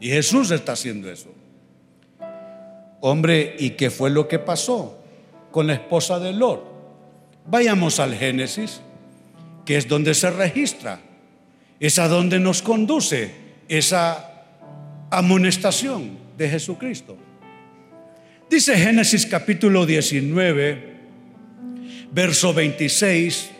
Y 0.00 0.08
Jesús 0.08 0.50
está 0.50 0.72
haciendo 0.72 1.08
eso. 1.08 1.32
Hombre, 3.00 3.54
¿y 3.60 3.70
qué 3.70 3.90
fue 3.90 4.10
lo 4.10 4.26
que 4.26 4.40
pasó? 4.40 5.03
Con 5.54 5.68
la 5.68 5.74
esposa 5.74 6.18
de 6.18 6.32
Lot. 6.32 6.64
Vayamos 7.46 8.00
al 8.00 8.16
Génesis, 8.16 8.80
que 9.64 9.76
es 9.76 9.86
donde 9.86 10.12
se 10.12 10.28
registra, 10.32 10.98
es 11.78 12.00
a 12.00 12.08
donde 12.08 12.40
nos 12.40 12.60
conduce 12.60 13.30
esa 13.68 14.46
amonestación 15.12 16.18
de 16.36 16.50
Jesucristo. 16.50 17.16
Dice 18.50 18.76
Génesis 18.76 19.26
capítulo 19.26 19.86
19, 19.86 20.96
verso 22.10 22.52
26, 22.52 23.50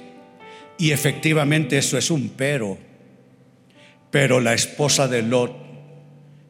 y 0.79 0.91
efectivamente 0.91 1.79
eso 1.79 1.97
es 1.97 2.11
un 2.11 2.31
pero, 2.31 2.77
pero 4.11 4.41
la 4.41 4.53
esposa 4.53 5.07
de 5.07 5.23
Lot 5.23 5.55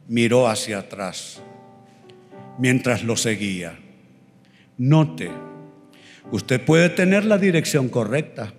miró 0.07 0.47
hacia 0.47 0.79
atrás 0.79 1.39
mientras 2.57 3.03
lo 3.03 3.15
seguía 3.15 3.84
Note, 4.77 5.31
usted 6.31 6.63
puede 6.63 6.89
tener 6.89 7.25
la 7.25 7.37
dirección 7.37 7.89
correcta. 7.89 8.53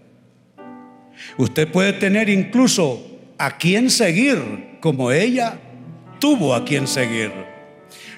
Usted 1.38 1.70
puede 1.70 1.92
tener 1.94 2.28
incluso 2.28 3.18
a 3.38 3.58
quien 3.58 3.90
seguir, 3.90 4.78
como 4.80 5.12
ella 5.12 5.58
tuvo 6.18 6.54
a 6.54 6.64
quien 6.64 6.86
seguir. 6.86 7.32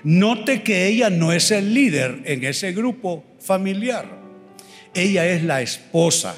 Note 0.05 0.63
que 0.63 0.87
ella 0.87 1.11
no 1.11 1.33
es 1.33 1.51
el 1.51 1.75
líder 1.75 2.23
en 2.25 2.45
ese 2.45 2.73
grupo 2.73 3.25
familiar. 3.41 4.07
Ella 4.95 5.27
es 5.27 5.43
la 5.43 5.61
esposa. 5.61 6.37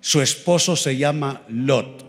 Su 0.00 0.20
esposo 0.20 0.76
se 0.76 0.96
llama 0.96 1.42
Lot. 1.48 2.06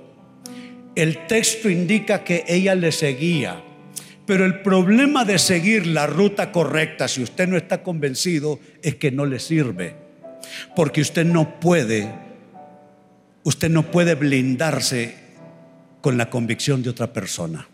El 0.96 1.26
texto 1.28 1.70
indica 1.70 2.24
que 2.24 2.44
ella 2.48 2.76
le 2.76 2.92
seguía. 2.92 3.64
Pero 4.32 4.46
el 4.46 4.62
problema 4.62 5.26
de 5.26 5.38
seguir 5.38 5.86
la 5.86 6.08
ruta 6.08 6.54
correcta, 6.54 7.10
si 7.10 7.22
usted 7.22 7.50
no 7.50 7.58
está 7.58 7.84
convencido, 7.84 8.62
es 8.82 8.96
que 8.96 9.12
no 9.12 9.26
le 9.26 9.40
sirve. 9.40 9.94
Porque 10.74 11.02
usted 11.02 11.26
no 11.26 11.60
puede, 11.60 12.10
usted 13.44 13.70
no 13.70 13.92
puede 13.92 14.16
blindarse 14.16 15.16
con 16.00 16.18
la 16.18 16.30
convicción 16.30 16.82
de 16.82 16.92
otra 16.92 17.12
persona. 17.12 17.68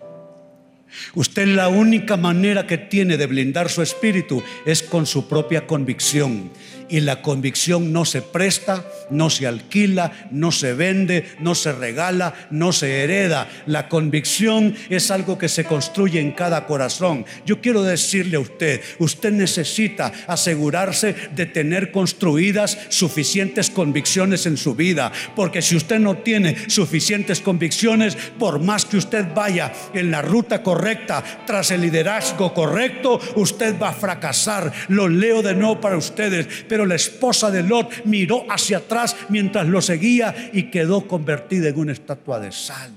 Usted 1.14 1.46
la 1.46 1.68
única 1.68 2.18
manera 2.18 2.66
que 2.66 2.80
tiene 2.80 3.18
de 3.18 3.28
blindar 3.28 3.70
su 3.70 3.84
espíritu 3.84 4.42
es 4.66 4.82
con 4.82 5.06
su 5.06 5.30
propia 5.30 5.68
convicción. 5.68 6.50
Y 6.90 7.02
la 7.02 7.22
convicción 7.22 7.92
no 7.92 8.06
se 8.06 8.22
presta, 8.22 8.86
no 9.10 9.30
se 9.30 9.48
alquila, 9.48 10.12
no 10.32 10.52
se 10.52 10.74
vende, 10.74 11.26
no 11.40 11.56
se 11.56 11.72
regala, 11.74 12.34
no 12.50 12.72
se 12.72 13.04
hereda. 13.04 13.48
La 13.66 13.90
convicción 13.90 14.76
es 14.90 15.12
algo 15.12 15.38
que 15.38 15.50
se 15.50 15.66
construye 15.66 16.20
en 16.20 16.32
cada 16.32 16.66
corazón. 16.66 17.26
Yo 17.46 17.62
quiero 17.62 17.84
decirle 17.84 18.38
a 18.38 18.42
usted, 18.42 18.82
usted 19.00 19.32
necesita 19.32 20.12
asegurarse 20.28 21.16
de 21.36 21.46
tener 21.46 21.92
construidas 21.92 22.78
suficientes 22.90 23.70
convicciones 23.70 24.46
en 24.46 24.58
su 24.58 24.76
vida. 24.76 25.12
Porque 25.36 25.62
si 25.62 25.76
usted 25.76 26.00
no 26.00 26.18
tiene 26.18 26.70
suficientes 26.70 27.42
convicciones, 27.42 28.16
por 28.40 28.60
más 28.60 28.86
que 28.86 28.98
usted 28.98 29.26
vaya 29.34 29.74
en 29.94 30.12
la 30.12 30.22
ruta 30.22 30.64
correcta, 30.64 31.24
tras 31.46 31.72
el 31.72 31.82
liderazgo 31.82 32.54
correcto, 32.54 33.20
usted 33.36 33.80
va 33.80 33.90
a 33.90 33.94
fracasar. 33.94 34.72
Lo 34.88 35.08
leo 35.08 35.42
de 35.42 35.56
nuevo 35.56 35.82
para 35.82 35.98
ustedes. 35.98 36.48
La 36.86 36.96
esposa 36.96 37.52
de 37.52 37.64
Lot 37.64 38.06
miró 38.06 38.46
hacia 38.50 38.78
atrás 38.78 39.16
mientras 39.30 39.68
lo 39.68 39.82
seguía 39.82 40.52
y 40.54 40.64
quedó 40.64 41.08
convertida 41.08 41.70
en 41.70 41.80
una 41.80 41.92
estatua 41.92 42.40
de 42.40 42.52
sal. 42.52 42.92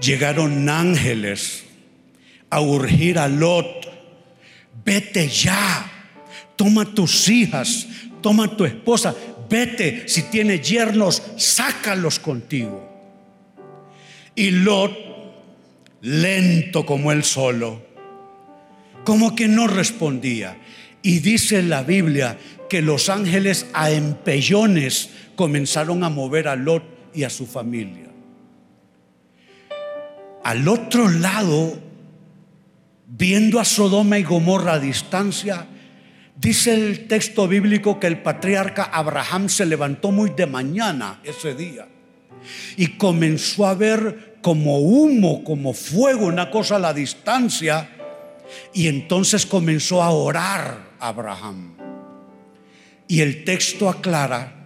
Llegaron 0.00 0.68
ángeles 0.68 1.64
a 2.48 2.60
urgir 2.60 3.18
a 3.18 3.28
Lot, 3.28 3.86
vete 4.84 5.28
ya, 5.28 5.90
toma 6.56 6.84
tus 6.84 7.28
hijas, 7.28 7.86
toma 8.20 8.56
tu 8.56 8.64
esposa, 8.64 9.14
vete, 9.48 10.08
si 10.08 10.22
tiene 10.24 10.60
yernos, 10.60 11.22
sácalos 11.36 12.18
contigo. 12.18 12.88
Y 14.34 14.50
Lot, 14.50 14.96
lento 16.00 16.86
como 16.86 17.12
él 17.12 17.24
solo, 17.24 17.89
como 19.04 19.34
que 19.34 19.48
no 19.48 19.66
respondía. 19.66 20.58
Y 21.02 21.20
dice 21.20 21.62
la 21.62 21.82
Biblia 21.82 22.38
que 22.68 22.82
los 22.82 23.08
ángeles 23.08 23.66
a 23.72 23.90
empellones 23.90 25.10
comenzaron 25.34 26.04
a 26.04 26.10
mover 26.10 26.48
a 26.48 26.56
Lot 26.56 26.84
y 27.14 27.24
a 27.24 27.30
su 27.30 27.46
familia. 27.46 28.06
Al 30.44 30.68
otro 30.68 31.08
lado, 31.08 31.78
viendo 33.06 33.60
a 33.60 33.64
Sodoma 33.64 34.18
y 34.18 34.22
Gomorra 34.22 34.74
a 34.74 34.78
distancia, 34.78 35.66
dice 36.36 36.74
el 36.74 37.06
texto 37.06 37.48
bíblico 37.48 37.98
que 37.98 38.06
el 38.06 38.22
patriarca 38.22 38.84
Abraham 38.84 39.48
se 39.48 39.66
levantó 39.66 40.10
muy 40.12 40.30
de 40.30 40.46
mañana 40.46 41.20
ese 41.24 41.54
día 41.54 41.88
y 42.76 42.96
comenzó 42.96 43.66
a 43.66 43.74
ver 43.74 44.38
como 44.42 44.78
humo, 44.78 45.44
como 45.44 45.74
fuego, 45.74 46.26
una 46.26 46.50
cosa 46.50 46.76
a 46.76 46.78
la 46.78 46.94
distancia 46.94 47.88
y 48.72 48.88
entonces 48.88 49.46
comenzó 49.46 50.02
a 50.02 50.10
orar 50.10 50.90
Abraham. 50.98 51.76
Y 53.08 53.20
el 53.20 53.44
texto 53.44 53.88
aclara 53.88 54.60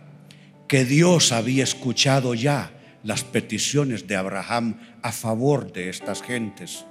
que 0.69 0.85
Dios 0.85 1.33
había 1.33 1.65
escuchado 1.65 2.35
ya 2.35 2.73
las 3.03 3.23
peticiones 3.25 4.07
de 4.07 4.17
Abraham 4.17 4.77
a 5.03 5.13
favor 5.13 5.73
de 5.73 5.91
estas 5.91 6.23
gentes, 6.23 6.85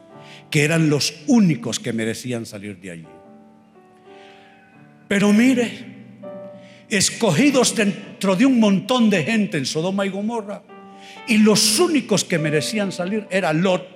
que 0.50 0.64
eran 0.64 0.90
los 0.90 1.14
únicos 1.28 1.80
que 1.80 1.94
merecían 1.94 2.46
salir 2.46 2.80
de 2.80 2.92
allí. 2.92 3.08
Pero 5.08 5.34
mire, 5.34 5.94
escogidos 6.90 7.76
dentro 7.76 8.36
de 8.36 8.46
un 8.46 8.60
montón 8.60 9.10
de 9.10 9.24
gente 9.24 9.58
en 9.58 9.66
Sodoma 9.66 10.06
y 10.06 10.10
Gomorra, 10.10 10.64
y 11.28 11.38
los 11.38 11.80
únicos 11.80 12.24
que 12.24 12.40
merecían 12.40 12.92
salir 12.92 13.28
era 13.30 13.54
Lot 13.54 13.93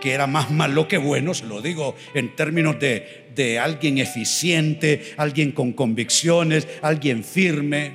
que 0.00 0.12
era 0.12 0.26
más 0.26 0.50
malo 0.50 0.88
que 0.88 0.98
bueno, 0.98 1.34
se 1.34 1.46
lo 1.46 1.60
digo 1.60 1.94
en 2.14 2.34
términos 2.34 2.78
de, 2.80 3.30
de 3.34 3.58
alguien 3.58 3.98
eficiente, 3.98 5.14
alguien 5.16 5.52
con 5.52 5.72
convicciones, 5.72 6.66
alguien 6.82 7.22
firme. 7.22 7.94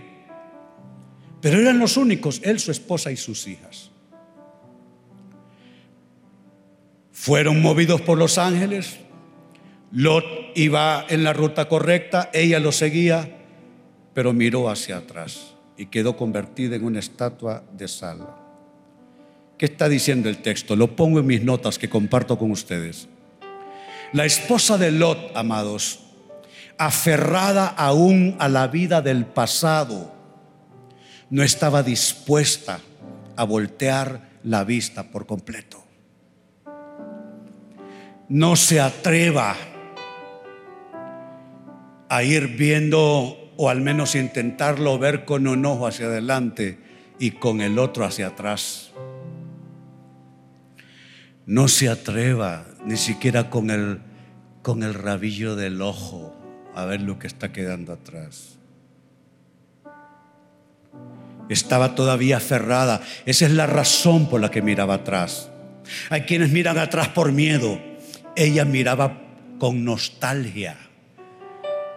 Pero 1.41 1.59
eran 1.59 1.79
los 1.79 1.97
únicos, 1.97 2.41
él, 2.43 2.59
su 2.59 2.71
esposa 2.71 3.11
y 3.11 3.17
sus 3.17 3.47
hijas. 3.47 3.91
Fueron 7.11 7.61
movidos 7.61 8.01
por 8.01 8.17
los 8.17 8.37
ángeles. 8.37 8.99
Lot 9.91 10.25
iba 10.55 11.05
en 11.09 11.23
la 11.23 11.33
ruta 11.33 11.67
correcta, 11.67 12.29
ella 12.33 12.59
lo 12.59 12.71
seguía, 12.71 13.37
pero 14.13 14.33
miró 14.33 14.69
hacia 14.69 14.97
atrás 14.97 15.55
y 15.77 15.87
quedó 15.87 16.15
convertida 16.17 16.75
en 16.75 16.85
una 16.85 16.99
estatua 16.99 17.63
de 17.73 17.87
sal. 17.87 18.44
¿Qué 19.57 19.65
está 19.67 19.87
diciendo 19.87 20.27
el 20.27 20.39
texto? 20.39 20.75
Lo 20.75 20.95
pongo 20.95 21.19
en 21.19 21.27
mis 21.27 21.41
notas 21.41 21.79
que 21.79 21.89
comparto 21.89 22.37
con 22.37 22.51
ustedes. 22.51 23.07
La 24.11 24.25
esposa 24.25 24.77
de 24.77 24.91
Lot, 24.91 25.35
amados, 25.35 26.01
aferrada 26.77 27.67
aún 27.67 28.35
a 28.39 28.49
la 28.49 28.67
vida 28.67 29.01
del 29.01 29.25
pasado, 29.25 30.13
no 31.29 31.41
estaba 31.41 31.83
dispuesta 31.83 32.79
a 33.37 33.43
voltear 33.45 34.29
la 34.43 34.65
vista 34.65 35.03
por 35.03 35.25
completo. 35.25 35.83
No 38.27 38.57
se 38.57 38.81
atreva 38.81 39.55
a 42.09 42.23
ir 42.23 42.47
viendo 42.57 43.51
o 43.57 43.69
al 43.69 43.79
menos 43.79 44.15
intentarlo 44.15 44.99
ver 44.99 45.23
con 45.23 45.47
un 45.47 45.65
ojo 45.65 45.87
hacia 45.87 46.07
adelante 46.07 46.77
y 47.19 47.31
con 47.31 47.61
el 47.61 47.79
otro 47.79 48.03
hacia 48.03 48.27
atrás 48.27 48.91
no 51.45 51.67
se 51.67 51.89
atreva 51.89 52.65
ni 52.85 52.97
siquiera 52.97 53.49
con 53.49 53.69
el, 53.69 53.99
con 54.61 54.83
el 54.83 54.93
rabillo 54.93 55.55
del 55.55 55.81
ojo 55.81 56.35
a 56.73 56.85
ver 56.85 57.01
lo 57.01 57.19
que 57.19 57.27
está 57.27 57.51
quedando 57.51 57.93
atrás. 57.93 58.57
Estaba 61.47 61.93
todavía 61.95 62.37
aferrada. 62.37 63.01
Esa 63.25 63.45
es 63.45 63.51
la 63.51 63.67
razón 63.67 64.29
por 64.29 64.41
la 64.41 64.49
que 64.49 64.61
miraba 64.61 64.95
atrás. 64.95 65.51
Hay 66.09 66.21
quienes 66.21 66.51
miran 66.51 66.79
atrás 66.79 67.09
por 67.09 67.31
miedo. 67.31 67.79
Ella 68.35 68.65
miraba 68.65 69.21
con 69.59 69.85
nostalgia 69.85 70.84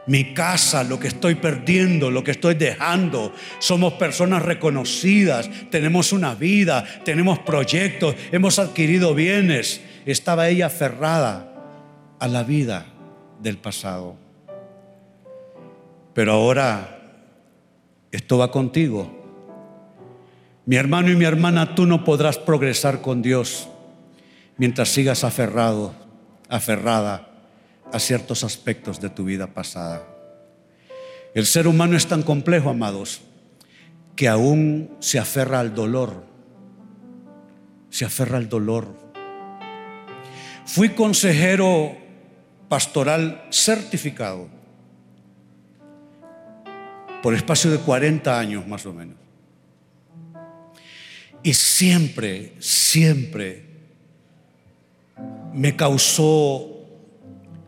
mi 0.09 0.33
casa, 0.33 0.83
lo 0.83 0.99
que 0.99 1.09
estoy 1.09 1.37
perdiendo, 1.37 2.11
lo 2.11 2.25
que 2.25 2.33
estoy 2.33 2.55
dejando. 2.55 3.33
Somos 3.59 3.93
personas 3.95 4.43
reconocidas, 4.43 5.49
tenemos 5.71 6.13
una 6.13 6.35
vida, 6.35 6.85
tenemos 7.05 7.39
proyectos, 7.41 8.17
hemos 8.33 8.59
adquirido 8.59 9.15
bienes. 9.15 9.83
Estaba 10.07 10.49
ella 10.49 10.67
aferrada 10.67 11.53
a 12.19 12.27
la 12.27 12.43
vida 12.43 12.87
del 13.41 13.59
pasado. 13.59 14.17
Pero 16.15 16.33
ahora 16.33 16.99
esto 18.11 18.39
va 18.39 18.51
contigo. 18.51 19.15
Mi 20.65 20.77
hermano 20.77 21.11
y 21.11 21.17
mi 21.17 21.27
hermana, 21.27 21.75
tú 21.75 21.87
no 21.87 22.05
podrás 22.05 22.39
progresar 22.39 23.03
con 23.03 23.21
Dios 23.21 23.69
mientras 24.57 24.89
sigas 24.89 25.23
aferrado, 25.23 25.95
aferrada 26.49 27.28
a 27.93 27.99
ciertos 27.99 28.45
aspectos 28.45 29.01
de 29.01 29.11
tu 29.11 29.25
vida 29.25 29.47
pasada. 29.47 30.03
El 31.35 31.47
ser 31.47 31.67
humano 31.67 31.97
es 31.97 32.07
tan 32.07 32.23
complejo, 32.23 32.71
amados, 32.71 33.21
que 34.17 34.29
aún 34.29 34.91
se 35.01 35.19
aferra 35.19 35.61
al 35.61 35.75
dolor. 35.75 36.25
Se 37.91 38.05
aferra 38.05 38.39
al 38.39 38.49
dolor. 38.49 38.95
Fui 40.67 40.91
consejero 40.91 41.97
pastoral 42.69 43.47
certificado 43.51 44.49
por 47.23 47.35
espacio 47.35 47.71
de 47.71 47.79
40 47.79 48.39
años 48.39 48.67
más 48.67 48.85
o 48.87 48.93
menos. 48.93 49.17
Y 51.43 51.55
siempre, 51.55 52.55
siempre 52.59 53.65
me 55.55 55.77
causó 55.77 56.78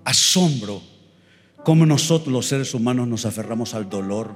asombro 0.04 0.82
cómo 1.64 1.86
nosotros 1.86 2.32
los 2.32 2.46
seres 2.46 2.74
humanos 2.74 3.08
nos 3.08 3.26
aferramos 3.26 3.74
al 3.74 3.88
dolor. 3.88 4.34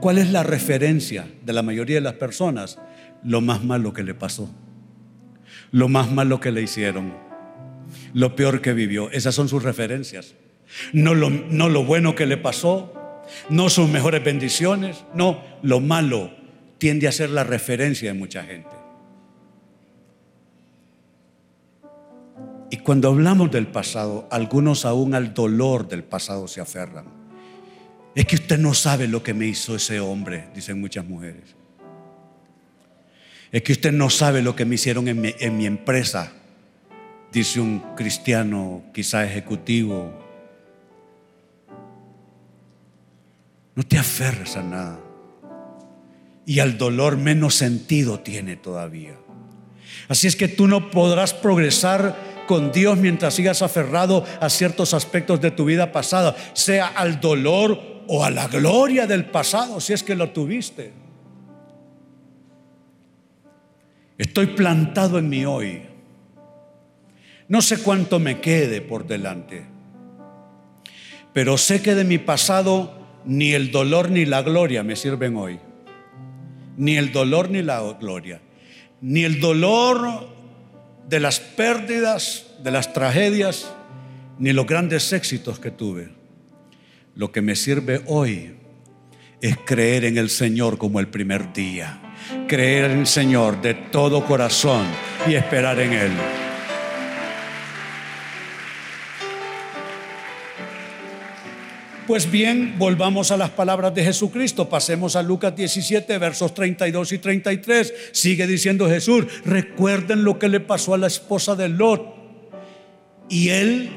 ¿Cuál 0.00 0.18
es 0.18 0.30
la 0.30 0.42
referencia 0.42 1.28
de 1.44 1.52
la 1.52 1.62
mayoría 1.62 1.96
de 1.96 2.02
las 2.02 2.14
personas? 2.14 2.78
Lo 3.22 3.40
más 3.40 3.64
malo 3.64 3.92
que 3.92 4.02
le 4.02 4.14
pasó, 4.14 4.50
lo 5.70 5.88
más 5.88 6.10
malo 6.10 6.40
que 6.40 6.52
le 6.52 6.62
hicieron, 6.62 7.14
lo 8.14 8.34
peor 8.36 8.60
que 8.60 8.72
vivió. 8.72 9.10
Esas 9.10 9.34
son 9.34 9.48
sus 9.48 9.62
referencias. 9.62 10.34
No 10.92 11.14
lo, 11.14 11.30
no 11.30 11.68
lo 11.68 11.84
bueno 11.84 12.14
que 12.14 12.26
le 12.26 12.36
pasó, 12.36 12.92
no 13.48 13.68
sus 13.68 13.88
mejores 13.88 14.24
bendiciones, 14.24 15.04
no, 15.14 15.42
lo 15.62 15.80
malo 15.80 16.30
tiende 16.78 17.08
a 17.08 17.12
ser 17.12 17.30
la 17.30 17.44
referencia 17.44 18.12
de 18.12 18.18
mucha 18.18 18.42
gente. 18.42 18.75
Y 22.70 22.78
cuando 22.78 23.08
hablamos 23.08 23.50
del 23.50 23.68
pasado, 23.68 24.26
algunos 24.30 24.84
aún 24.84 25.14
al 25.14 25.34
dolor 25.34 25.88
del 25.88 26.02
pasado 26.02 26.48
se 26.48 26.60
aferran. 26.60 27.06
Es 28.14 28.24
que 28.24 28.36
usted 28.36 28.58
no 28.58 28.74
sabe 28.74 29.06
lo 29.06 29.22
que 29.22 29.34
me 29.34 29.46
hizo 29.46 29.76
ese 29.76 30.00
hombre, 30.00 30.48
dicen 30.54 30.80
muchas 30.80 31.04
mujeres. 31.04 31.54
Es 33.52 33.62
que 33.62 33.72
usted 33.72 33.92
no 33.92 34.10
sabe 34.10 34.42
lo 34.42 34.56
que 34.56 34.64
me 34.64 34.74
hicieron 34.74 35.06
en 35.06 35.20
mi, 35.56 35.66
empresa, 35.66 36.32
dice 37.30 37.60
un 37.60 37.94
cristiano 37.94 38.82
quizá 38.92 39.24
ejecutivo. 39.24 40.12
No 43.74 43.82
te 43.82 43.98
aferres 43.98 44.56
a 44.56 44.62
nada. 44.62 44.98
Y 46.44 46.60
al 46.60 46.78
dolor 46.78 47.16
menos 47.16 47.54
sentido 47.54 48.20
tiene 48.20 48.56
todavía. 48.56 49.14
Así 50.08 50.26
es 50.26 50.36
que 50.36 50.48
tú 50.48 50.66
no 50.66 50.90
podrás 50.90 51.34
progresar 51.34 52.16
con 52.46 52.72
Dios 52.72 52.96
mientras 52.96 53.34
sigas 53.34 53.62
aferrado 53.62 54.24
a 54.40 54.48
ciertos 54.48 54.94
aspectos 54.94 55.40
de 55.40 55.50
tu 55.50 55.64
vida 55.64 55.92
pasada, 55.92 56.36
sea 56.54 56.86
al 56.86 57.20
dolor 57.20 57.80
o 58.08 58.24
a 58.24 58.30
la 58.30 58.48
gloria 58.48 59.06
del 59.06 59.26
pasado, 59.26 59.80
si 59.80 59.92
es 59.92 60.02
que 60.02 60.14
lo 60.14 60.30
tuviste. 60.30 60.92
Estoy 64.18 64.46
plantado 64.46 65.18
en 65.18 65.28
mi 65.28 65.44
hoy. 65.44 65.82
No 67.48 67.60
sé 67.62 67.78
cuánto 67.78 68.18
me 68.18 68.40
quede 68.40 68.80
por 68.80 69.06
delante, 69.06 69.66
pero 71.32 71.58
sé 71.58 71.82
que 71.82 71.94
de 71.94 72.04
mi 72.04 72.18
pasado 72.18 72.96
ni 73.24 73.52
el 73.52 73.70
dolor 73.70 74.10
ni 74.10 74.24
la 74.24 74.42
gloria 74.42 74.82
me 74.82 74.96
sirven 74.96 75.36
hoy. 75.36 75.60
Ni 76.76 76.96
el 76.96 77.12
dolor 77.12 77.50
ni 77.50 77.62
la 77.62 77.80
gloria. 78.00 78.40
Ni 79.00 79.24
el 79.24 79.40
dolor 79.40 80.35
de 81.08 81.20
las 81.20 81.40
pérdidas, 81.40 82.46
de 82.62 82.70
las 82.70 82.92
tragedias, 82.92 83.72
ni 84.38 84.52
los 84.52 84.66
grandes 84.66 85.12
éxitos 85.12 85.58
que 85.58 85.70
tuve. 85.70 86.10
Lo 87.14 87.32
que 87.32 87.42
me 87.42 87.56
sirve 87.56 88.02
hoy 88.06 88.56
es 89.40 89.56
creer 89.64 90.04
en 90.04 90.18
el 90.18 90.30
Señor 90.30 90.78
como 90.78 91.00
el 91.00 91.08
primer 91.08 91.52
día. 91.52 92.00
Creer 92.48 92.90
en 92.90 93.00
el 93.00 93.06
Señor 93.06 93.60
de 93.62 93.74
todo 93.74 94.24
corazón 94.24 94.86
y 95.28 95.34
esperar 95.34 95.78
en 95.80 95.92
Él. 95.92 96.45
Pues 102.06 102.30
bien, 102.30 102.76
volvamos 102.78 103.32
a 103.32 103.36
las 103.36 103.50
palabras 103.50 103.92
de 103.92 104.04
Jesucristo. 104.04 104.68
Pasemos 104.68 105.16
a 105.16 105.22
Lucas 105.22 105.56
17, 105.56 106.18
versos 106.18 106.54
32 106.54 107.10
y 107.10 107.18
33. 107.18 107.94
Sigue 108.12 108.46
diciendo 108.46 108.88
Jesús, 108.88 109.24
recuerden 109.44 110.22
lo 110.22 110.38
que 110.38 110.48
le 110.48 110.60
pasó 110.60 110.94
a 110.94 110.98
la 110.98 111.08
esposa 111.08 111.56
de 111.56 111.68
Lot. 111.68 112.14
Y 113.28 113.48
él 113.48 113.90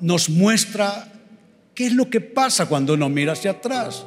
nos 0.00 0.30
muestra 0.30 1.12
qué 1.74 1.88
es 1.88 1.92
lo 1.92 2.08
que 2.08 2.22
pasa 2.22 2.64
cuando 2.64 2.94
uno 2.94 3.10
mira 3.10 3.34
hacia 3.34 3.50
atrás. 3.50 4.06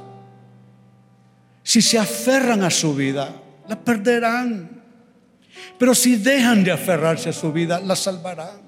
Si 1.62 1.84
se 1.84 2.00
aferran 2.00 2.64
a 2.64 2.72
su 2.72 2.96
vida, 2.96 3.40
la 3.70 3.80
perderán. 3.80 4.82
Pero 5.78 5.94
si 5.94 6.16
dejan 6.16 6.64
de 6.64 6.72
aferrarse 6.72 7.30
a 7.30 7.34
su 7.34 7.54
vida, 7.54 7.80
la 7.80 7.96
salvarán. 7.96 8.65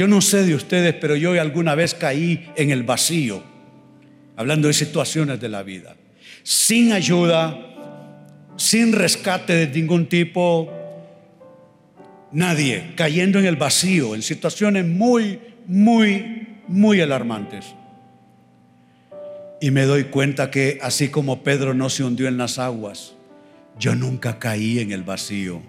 Yo 0.00 0.08
no 0.08 0.22
sé 0.22 0.46
de 0.46 0.54
ustedes, 0.54 0.94
pero 0.94 1.14
yo 1.14 1.38
alguna 1.38 1.74
vez 1.74 1.92
caí 1.92 2.50
en 2.56 2.70
el 2.70 2.84
vacío, 2.84 3.42
hablando 4.34 4.68
de 4.68 4.72
situaciones 4.72 5.38
de 5.42 5.50
la 5.50 5.62
vida, 5.62 5.94
sin 6.42 6.94
ayuda, 6.94 7.54
sin 8.56 8.94
rescate 8.94 9.52
de 9.52 9.66
ningún 9.66 10.06
tipo, 10.06 10.72
nadie, 12.32 12.92
cayendo 12.96 13.40
en 13.40 13.44
el 13.44 13.56
vacío, 13.56 14.14
en 14.14 14.22
situaciones 14.22 14.86
muy, 14.86 15.38
muy, 15.66 16.48
muy 16.66 17.02
alarmantes. 17.02 17.66
Y 19.60 19.70
me 19.70 19.82
doy 19.82 20.04
cuenta 20.04 20.50
que 20.50 20.78
así 20.80 21.10
como 21.10 21.42
Pedro 21.42 21.74
no 21.74 21.90
se 21.90 22.04
hundió 22.04 22.26
en 22.26 22.38
las 22.38 22.58
aguas, 22.58 23.12
yo 23.78 23.94
nunca 23.94 24.38
caí 24.38 24.78
en 24.78 24.92
el 24.92 25.02
vacío. 25.02 25.60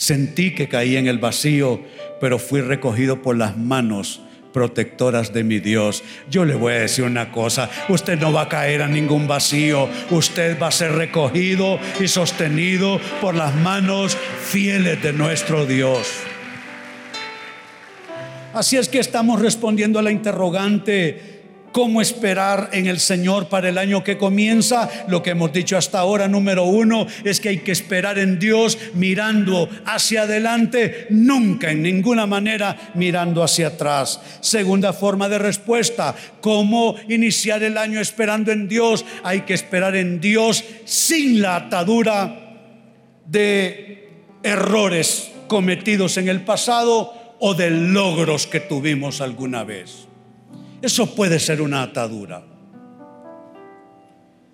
Sentí 0.00 0.54
que 0.54 0.66
caí 0.66 0.96
en 0.96 1.08
el 1.08 1.18
vacío, 1.18 1.78
pero 2.22 2.38
fui 2.38 2.62
recogido 2.62 3.20
por 3.20 3.36
las 3.36 3.58
manos 3.58 4.22
protectoras 4.50 5.34
de 5.34 5.44
mi 5.44 5.60
Dios. 5.60 6.02
Yo 6.30 6.46
le 6.46 6.54
voy 6.54 6.72
a 6.72 6.78
decir 6.78 7.04
una 7.04 7.30
cosa, 7.30 7.68
usted 7.90 8.18
no 8.18 8.32
va 8.32 8.42
a 8.42 8.48
caer 8.48 8.80
a 8.80 8.88
ningún 8.88 9.28
vacío, 9.28 9.90
usted 10.08 10.58
va 10.58 10.68
a 10.68 10.70
ser 10.70 10.92
recogido 10.92 11.78
y 12.00 12.08
sostenido 12.08 12.98
por 13.20 13.34
las 13.34 13.54
manos 13.56 14.16
fieles 14.42 15.02
de 15.02 15.12
nuestro 15.12 15.66
Dios. 15.66 16.08
Así 18.54 18.78
es 18.78 18.88
que 18.88 19.00
estamos 19.00 19.42
respondiendo 19.42 19.98
a 19.98 20.02
la 20.02 20.12
interrogante 20.12 21.39
¿Cómo 21.72 22.00
esperar 22.00 22.70
en 22.72 22.86
el 22.86 22.98
Señor 22.98 23.48
para 23.48 23.68
el 23.68 23.78
año 23.78 24.02
que 24.02 24.18
comienza? 24.18 24.88
Lo 25.06 25.22
que 25.22 25.30
hemos 25.30 25.52
dicho 25.52 25.76
hasta 25.76 26.00
ahora, 26.00 26.26
número 26.26 26.64
uno, 26.64 27.06
es 27.22 27.38
que 27.38 27.50
hay 27.50 27.58
que 27.58 27.70
esperar 27.70 28.18
en 28.18 28.40
Dios 28.40 28.76
mirando 28.94 29.68
hacia 29.84 30.22
adelante, 30.22 31.06
nunca 31.10 31.70
en 31.70 31.82
ninguna 31.82 32.26
manera 32.26 32.90
mirando 32.94 33.44
hacia 33.44 33.68
atrás. 33.68 34.20
Segunda 34.40 34.92
forma 34.92 35.28
de 35.28 35.38
respuesta, 35.38 36.16
¿cómo 36.40 36.96
iniciar 37.08 37.62
el 37.62 37.78
año 37.78 38.00
esperando 38.00 38.50
en 38.50 38.66
Dios? 38.66 39.04
Hay 39.22 39.42
que 39.42 39.54
esperar 39.54 39.94
en 39.94 40.20
Dios 40.20 40.64
sin 40.84 41.40
la 41.40 41.54
atadura 41.54 42.58
de 43.26 44.08
errores 44.42 45.30
cometidos 45.46 46.16
en 46.16 46.28
el 46.28 46.40
pasado 46.40 47.36
o 47.38 47.54
de 47.54 47.70
logros 47.70 48.48
que 48.48 48.58
tuvimos 48.58 49.20
alguna 49.20 49.62
vez. 49.62 50.09
Eso 50.82 51.14
puede 51.14 51.38
ser 51.38 51.60
una 51.60 51.82
atadura. 51.82 52.42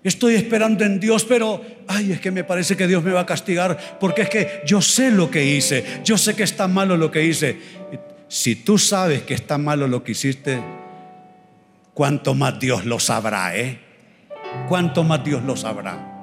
Estoy 0.03 0.35
esperando 0.35 0.85
en 0.85 0.99
Dios, 0.99 1.25
pero, 1.25 1.61
ay, 1.87 2.13
es 2.13 2.21
que 2.21 2.31
me 2.31 2.43
parece 2.43 2.77
que 2.77 2.87
Dios 2.87 3.03
me 3.03 3.11
va 3.11 3.21
a 3.21 3.25
castigar 3.25 3.97
porque 3.99 4.21
es 4.21 4.29
que 4.29 4.61
yo 4.65 4.81
sé 4.81 5.11
lo 5.11 5.29
que 5.29 5.43
hice, 5.43 5.83
yo 6.03 6.17
sé 6.17 6.35
que 6.35 6.43
está 6.43 6.67
malo 6.67 6.95
lo 6.95 7.11
que 7.11 7.25
hice. 7.25 7.59
Si 8.29 8.55
tú 8.55 8.77
sabes 8.77 9.23
que 9.23 9.33
está 9.33 9.57
malo 9.57 9.87
lo 9.87 10.03
que 10.03 10.11
hiciste, 10.11 10.61
¿cuánto 11.93 12.35
más 12.35 12.59
Dios 12.59 12.85
lo 12.85 12.99
sabrá, 12.99 13.57
eh? 13.57 13.79
¿Cuánto 14.69 15.03
más 15.03 15.23
Dios 15.23 15.43
lo 15.43 15.57
sabrá? 15.57 16.13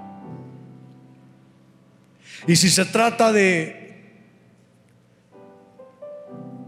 Y 2.46 2.56
si 2.56 2.70
se 2.70 2.84
trata 2.86 3.32
de, 3.32 3.84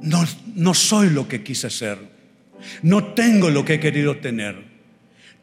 no, 0.02 0.24
no 0.54 0.74
soy 0.74 1.10
lo 1.10 1.28
que 1.28 1.42
quise 1.42 1.70
ser, 1.70 2.15
no 2.82 3.04
tengo 3.04 3.50
lo 3.50 3.64
que 3.64 3.74
he 3.74 3.80
querido 3.80 4.16
tener. 4.18 4.56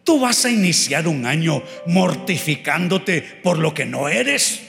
Tú 0.03 0.19
vas 0.19 0.43
a 0.45 0.49
iniciar 0.49 1.07
un 1.07 1.25
año 1.25 1.63
mortificándote 1.88 3.21
por 3.21 3.57
lo 3.57 3.73
que 3.73 3.86
no 3.86 4.09
eres, 4.09 4.63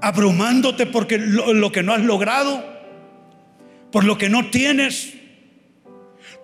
abrumándote 0.00 0.86
porque 0.86 1.18
lo, 1.18 1.54
lo 1.54 1.72
que 1.72 1.82
no 1.82 1.94
has 1.94 2.02
logrado, 2.02 2.64
por 3.90 4.04
lo 4.04 4.18
que 4.18 4.28
no 4.28 4.50
tienes. 4.50 5.14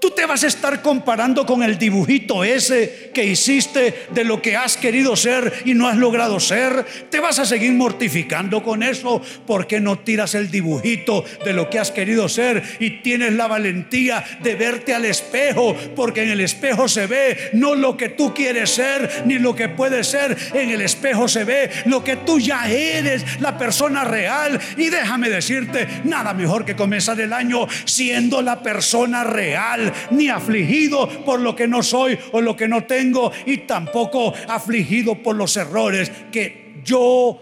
Tú 0.02 0.10
te 0.10 0.26
vas 0.26 0.42
a 0.42 0.48
estar 0.48 0.82
comparando 0.82 1.46
con 1.46 1.62
el 1.62 1.78
dibujito 1.78 2.42
ese 2.42 3.12
que 3.14 3.24
hiciste 3.24 4.08
de 4.10 4.24
lo 4.24 4.42
que 4.42 4.56
has 4.56 4.76
querido 4.76 5.14
ser 5.14 5.62
y 5.64 5.74
no 5.74 5.86
has 5.86 5.96
logrado 5.96 6.40
ser. 6.40 6.84
Te 7.08 7.20
vas 7.20 7.38
a 7.38 7.44
seguir 7.44 7.70
mortificando 7.70 8.64
con 8.64 8.82
eso. 8.82 9.22
¿Por 9.46 9.68
qué 9.68 9.78
no 9.78 10.00
tiras 10.00 10.34
el 10.34 10.50
dibujito 10.50 11.24
de 11.44 11.52
lo 11.52 11.70
que 11.70 11.78
has 11.78 11.92
querido 11.92 12.28
ser 12.28 12.64
y 12.80 13.02
tienes 13.02 13.34
la 13.34 13.46
valentía 13.46 14.24
de 14.42 14.56
verte 14.56 14.92
al 14.92 15.04
espejo? 15.04 15.76
Porque 15.94 16.24
en 16.24 16.30
el 16.30 16.40
espejo 16.40 16.88
se 16.88 17.06
ve 17.06 17.50
no 17.52 17.76
lo 17.76 17.96
que 17.96 18.08
tú 18.08 18.34
quieres 18.34 18.70
ser 18.70 19.22
ni 19.24 19.38
lo 19.38 19.54
que 19.54 19.68
puedes 19.68 20.08
ser. 20.08 20.36
En 20.52 20.70
el 20.70 20.80
espejo 20.80 21.28
se 21.28 21.44
ve 21.44 21.70
lo 21.84 22.02
que 22.02 22.16
tú 22.16 22.40
ya 22.40 22.68
eres, 22.68 23.40
la 23.40 23.56
persona 23.56 24.02
real. 24.02 24.58
Y 24.76 24.88
déjame 24.88 25.30
decirte, 25.30 25.86
nada 26.02 26.34
mejor 26.34 26.64
que 26.64 26.74
comenzar 26.74 27.20
el 27.20 27.32
año 27.32 27.68
siendo 27.84 28.42
la 28.42 28.64
persona 28.64 29.22
real 29.22 29.91
ni 30.10 30.28
afligido 30.28 31.08
por 31.24 31.40
lo 31.40 31.54
que 31.54 31.68
no 31.68 31.82
soy 31.82 32.18
o 32.32 32.40
lo 32.40 32.56
que 32.56 32.68
no 32.68 32.84
tengo, 32.84 33.32
y 33.46 33.58
tampoco 33.58 34.32
afligido 34.48 35.22
por 35.22 35.36
los 35.36 35.56
errores 35.56 36.10
que 36.30 36.80
yo, 36.84 37.40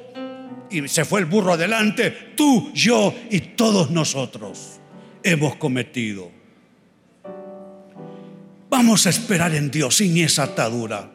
y 0.70 0.86
se 0.88 1.04
fue 1.04 1.20
el 1.20 1.26
burro 1.26 1.54
adelante, 1.54 2.10
tú, 2.36 2.70
yo 2.72 3.14
y 3.30 3.40
todos 3.40 3.90
nosotros 3.90 4.80
hemos 5.22 5.56
cometido. 5.56 6.30
Vamos 8.68 9.06
a 9.06 9.10
esperar 9.10 9.54
en 9.54 9.70
Dios 9.70 9.96
sin 9.96 10.16
esa 10.18 10.44
atadura, 10.44 11.10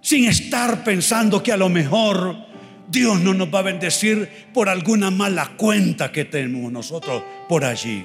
sin 0.00 0.26
estar 0.26 0.84
pensando 0.84 1.42
que 1.42 1.50
a 1.50 1.56
lo 1.56 1.70
mejor 1.70 2.36
Dios 2.88 3.20
no 3.20 3.32
nos 3.32 3.52
va 3.52 3.60
a 3.60 3.62
bendecir 3.62 4.28
por 4.52 4.68
alguna 4.68 5.10
mala 5.10 5.52
cuenta 5.56 6.12
que 6.12 6.26
tenemos 6.26 6.70
nosotros 6.70 7.22
por 7.48 7.64
allí 7.64 8.04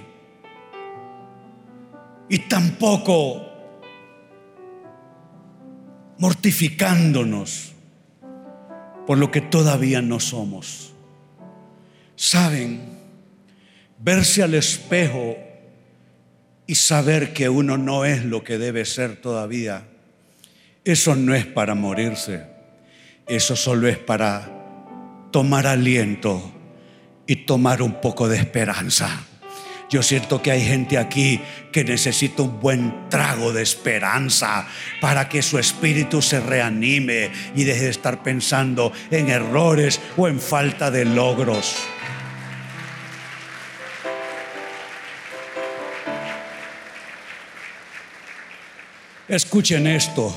y 2.29 2.39
tampoco 2.39 3.49
mortificándonos 6.19 7.73
por 9.07 9.17
lo 9.17 9.31
que 9.31 9.41
todavía 9.41 10.01
no 10.01 10.19
somos. 10.19 10.93
Saben, 12.15 12.81
verse 13.97 14.43
al 14.43 14.53
espejo 14.53 15.37
y 16.67 16.75
saber 16.75 17.33
que 17.33 17.49
uno 17.49 17.77
no 17.77 18.05
es 18.05 18.23
lo 18.23 18.43
que 18.43 18.59
debe 18.59 18.85
ser 18.85 19.15
todavía, 19.15 19.87
eso 20.83 21.15
no 21.15 21.33
es 21.33 21.45
para 21.45 21.73
morirse, 21.73 22.45
eso 23.27 23.55
solo 23.55 23.87
es 23.87 23.97
para 23.97 24.51
tomar 25.31 25.65
aliento 25.65 26.51
y 27.25 27.37
tomar 27.37 27.81
un 27.81 27.99
poco 28.01 28.27
de 28.27 28.37
esperanza. 28.37 29.25
Yo 29.89 30.03
siento 30.03 30.39
que 30.39 30.51
hay 30.51 30.61
gente 30.61 30.99
aquí 30.99 31.41
que 31.71 31.83
necesita 31.83 32.43
un 32.43 32.59
buen 32.59 33.09
trago 33.09 33.51
de 33.51 33.63
esperanza 33.63 34.67
para 35.01 35.27
que 35.27 35.41
su 35.41 35.57
espíritu 35.57 36.21
se 36.21 36.39
reanime 36.39 37.31
y 37.55 37.63
deje 37.63 37.85
de 37.85 37.89
estar 37.89 38.21
pensando 38.21 38.93
en 39.09 39.29
errores 39.29 39.99
o 40.15 40.27
en 40.27 40.39
falta 40.39 40.91
de 40.91 41.05
logros. 41.05 41.75
Escuchen 49.27 49.87
esto, 49.87 50.35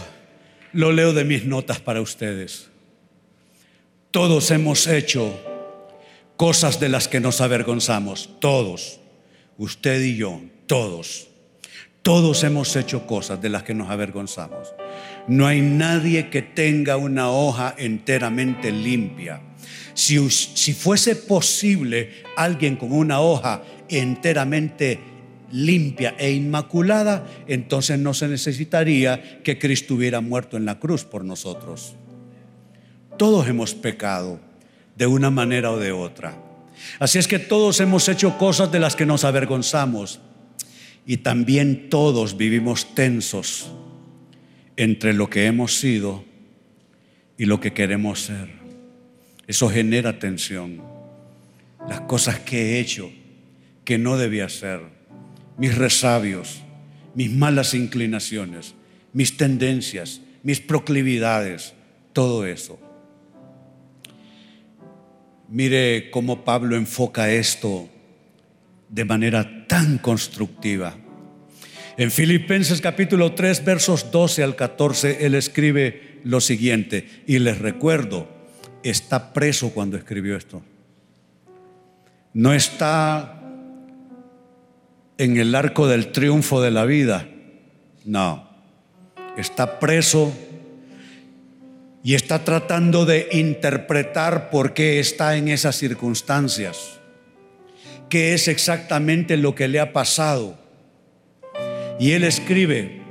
lo 0.73 0.93
leo 0.93 1.13
de 1.13 1.25
mis 1.25 1.45
notas 1.45 1.79
para 1.79 2.01
ustedes. 2.01 2.71
Todos 4.11 4.51
hemos 4.51 4.87
hecho 4.87 5.39
cosas 6.39 6.81
de 6.81 6.89
las 6.89 7.07
que 7.07 7.21
nos 7.21 7.43
avergonzamos, 7.43 8.31
todos 8.41 9.02
usted 9.63 10.03
y 10.03 10.17
yo, 10.17 10.41
todos, 10.67 11.29
todos 12.03 12.43
hemos 12.43 12.75
hecho 12.75 13.07
cosas 13.07 13.41
de 13.41 13.49
las 13.49 13.63
que 13.63 13.75
nos 13.75 13.91
avergonzamos. 13.91 14.75
No 15.29 15.47
hay 15.47 15.61
nadie 15.61 16.31
que 16.31 16.43
tenga 16.43 16.97
una 16.97 17.31
hoja 17.31 17.75
enteramente 17.79 18.73
limpia. 18.73 19.41
Si, 19.95 20.19
fuese 20.73 21.15
posible 21.15 22.11
alguien 22.37 22.75
con 22.77 22.93
una 22.93 23.21
hoja 23.21 23.63
enteramente 23.89 24.99
limpia 25.53 26.17
e 26.19 26.33
inmaculada, 26.33 27.25
entonces 27.47 28.01
no 28.01 28.15
se 28.15 28.27
necesitaría 28.27 29.41
que 29.45 29.59
Cristo 29.59 29.95
hubiera 29.95 30.21
muerto 30.21 30.57
en 30.57 30.65
la 30.65 30.81
cruz 30.81 31.05
por 31.05 31.25
nosotros. 31.25 31.95
Todos 33.17 33.47
hemos 33.47 33.75
pecado 33.75 34.41
de 34.97 35.07
una 35.07 35.31
manera 35.31 35.71
o 35.71 35.79
de 35.79 35.93
otra. 35.93 36.52
Así 36.99 37.19
es 37.19 37.29
que 37.29 37.39
todos 37.39 37.81
hemos 37.81 38.09
hecho 38.09 38.39
cosas 38.39 38.71
de 38.73 38.81
las 38.81 38.97
que 38.97 39.07
nos 39.07 39.25
avergonzamos 39.25 40.21
y 41.07 41.19
también 41.19 41.89
todos 41.91 42.37
vivimos 42.37 42.95
tensos 42.95 43.73
entre 44.77 45.13
lo 45.13 45.29
que 45.29 45.47
hemos 45.47 45.79
sido 45.79 46.25
y 47.37 47.45
lo 47.47 47.61
que 47.61 47.73
queremos 47.73 48.23
ser. 48.23 48.49
Eso 49.47 49.69
genera 49.69 50.19
tensión. 50.19 50.83
Las 51.89 52.03
cosas 52.03 52.39
que 52.41 52.77
he 52.77 52.81
hecho 52.81 53.11
que 53.85 53.99
no 53.99 54.17
debía 54.17 54.47
hacer, 54.47 54.81
mis 55.59 55.77
resabios, 55.77 56.63
mis 57.15 57.31
malas 57.31 57.75
inclinaciones, 57.75 58.75
mis 59.13 59.37
tendencias, 59.37 60.21
mis 60.43 60.61
proclividades, 60.61 61.75
todo 62.13 62.47
eso. 62.47 62.79
Mire 65.53 66.09
cómo 66.11 66.47
Pablo 66.47 66.77
enfoca 66.77 67.31
esto 67.31 67.87
de 68.89 69.05
manera 69.05 69.67
tan 69.69 69.99
constructiva. 69.99 70.97
En 71.99 72.11
Filipenses 72.11 72.81
capítulo 72.81 73.35
3, 73.35 73.63
versos 73.63 74.11
12 74.11 74.45
al 74.45 74.57
14, 74.57 75.27
él 75.27 75.35
escribe 75.35 76.21
lo 76.25 76.41
siguiente, 76.41 77.07
y 77.27 77.39
les 77.39 77.59
recuerdo, 77.59 78.29
está 78.83 79.35
preso 79.35 79.75
cuando 79.75 79.99
escribió 79.99 80.39
esto. 80.39 80.63
No 82.33 82.55
está 82.55 83.43
en 85.19 85.37
el 85.37 85.55
arco 85.55 85.87
del 85.87 86.13
triunfo 86.13 86.63
de 86.63 86.71
la 86.71 86.87
vida, 86.87 87.29
no, 88.07 88.49
está 89.37 89.79
preso 89.79 90.33
y 92.05 92.15
está 92.15 92.45
tratando 92.45 93.05
de 93.07 93.29
interpretar 93.33 94.51
por 94.51 94.75
qué 94.75 94.99
está 94.99 95.37
en 95.37 95.49
esas 95.49 95.77
circunstancias, 95.77 96.99
qué 98.09 98.35
es 98.35 98.49
exactamente 98.49 99.37
lo 99.37 99.55
que 99.55 99.69
le 99.69 99.79
ha 99.79 99.93
pasado. 99.93 100.59
Y 102.01 102.13
él 102.13 102.25
escribe, 102.25 103.03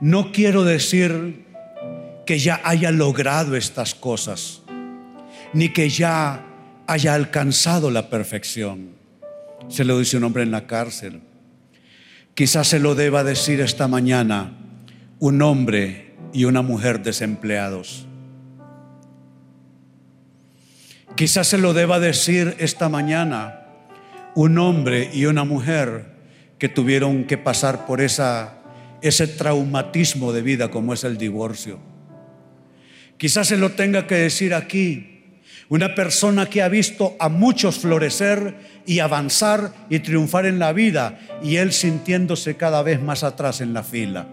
no 0.00 0.30
quiero 0.30 0.64
decir 0.64 1.46
que 2.24 2.38
ya 2.38 2.60
haya 2.62 2.92
logrado 2.92 3.56
estas 3.56 3.94
cosas, 3.94 4.62
ni 5.52 5.70
que 5.70 5.88
ya 5.88 6.44
haya 6.86 7.14
alcanzado 7.14 7.90
la 7.90 8.08
perfección. 8.08 8.90
Se 9.68 9.84
lo 9.84 9.98
dice 9.98 10.16
un 10.16 10.24
hombre 10.24 10.44
en 10.44 10.52
la 10.52 10.66
cárcel. 10.66 11.20
Quizás 12.34 12.68
se 12.68 12.78
lo 12.78 12.94
deba 12.94 13.24
decir 13.24 13.60
esta 13.60 13.88
mañana 13.88 14.56
un 15.18 15.42
hombre 15.42 16.14
y 16.32 16.44
una 16.44 16.62
mujer 16.62 17.02
desempleados. 17.02 18.07
Quizás 21.18 21.48
se 21.48 21.58
lo 21.58 21.74
deba 21.74 21.98
decir 21.98 22.54
esta 22.60 22.88
mañana 22.88 23.64
un 24.36 24.56
hombre 24.56 25.10
y 25.12 25.26
una 25.26 25.42
mujer 25.42 26.12
que 26.60 26.68
tuvieron 26.68 27.24
que 27.24 27.36
pasar 27.36 27.86
por 27.86 28.00
ese 28.00 29.26
traumatismo 29.36 30.32
de 30.32 30.42
vida 30.42 30.70
como 30.70 30.94
es 30.94 31.02
el 31.02 31.18
divorcio. 31.18 31.80
Quizás 33.16 33.48
se 33.48 33.56
lo 33.56 33.72
tenga 33.72 34.06
que 34.06 34.14
decir 34.14 34.54
aquí 34.54 35.40
una 35.68 35.96
persona 35.96 36.46
que 36.46 36.62
ha 36.62 36.68
visto 36.68 37.16
a 37.18 37.28
muchos 37.28 37.78
florecer 37.78 38.54
y 38.86 39.00
avanzar 39.00 39.72
y 39.90 39.98
triunfar 39.98 40.46
en 40.46 40.60
la 40.60 40.72
vida 40.72 41.18
y 41.42 41.56
él 41.56 41.72
sintiéndose 41.72 42.56
cada 42.56 42.84
vez 42.84 43.02
más 43.02 43.24
atrás 43.24 43.60
en 43.60 43.74
la 43.74 43.82
fila. 43.82 44.28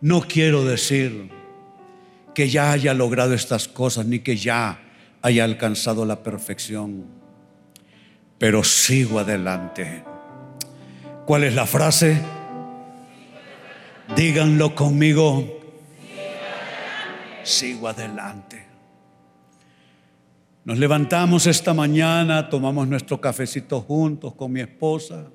No 0.00 0.22
quiero 0.22 0.64
decir 0.64 1.35
que 2.36 2.50
ya 2.50 2.70
haya 2.70 2.92
logrado 2.92 3.32
estas 3.32 3.66
cosas, 3.66 4.04
ni 4.04 4.18
que 4.18 4.36
ya 4.36 4.78
haya 5.22 5.42
alcanzado 5.42 6.04
la 6.04 6.22
perfección. 6.22 7.06
Pero 8.36 8.62
sigo 8.62 9.18
adelante. 9.18 10.04
¿Cuál 11.24 11.44
es 11.44 11.54
la 11.54 11.64
frase? 11.64 12.20
Díganlo 14.14 14.74
conmigo. 14.74 15.60
Sigo 17.42 17.88
adelante. 17.88 18.66
Nos 20.66 20.78
levantamos 20.78 21.46
esta 21.46 21.72
mañana, 21.72 22.50
tomamos 22.50 22.86
nuestro 22.86 23.18
cafecito 23.18 23.80
juntos 23.80 24.34
con 24.34 24.52
mi 24.52 24.60
esposa. 24.60 25.30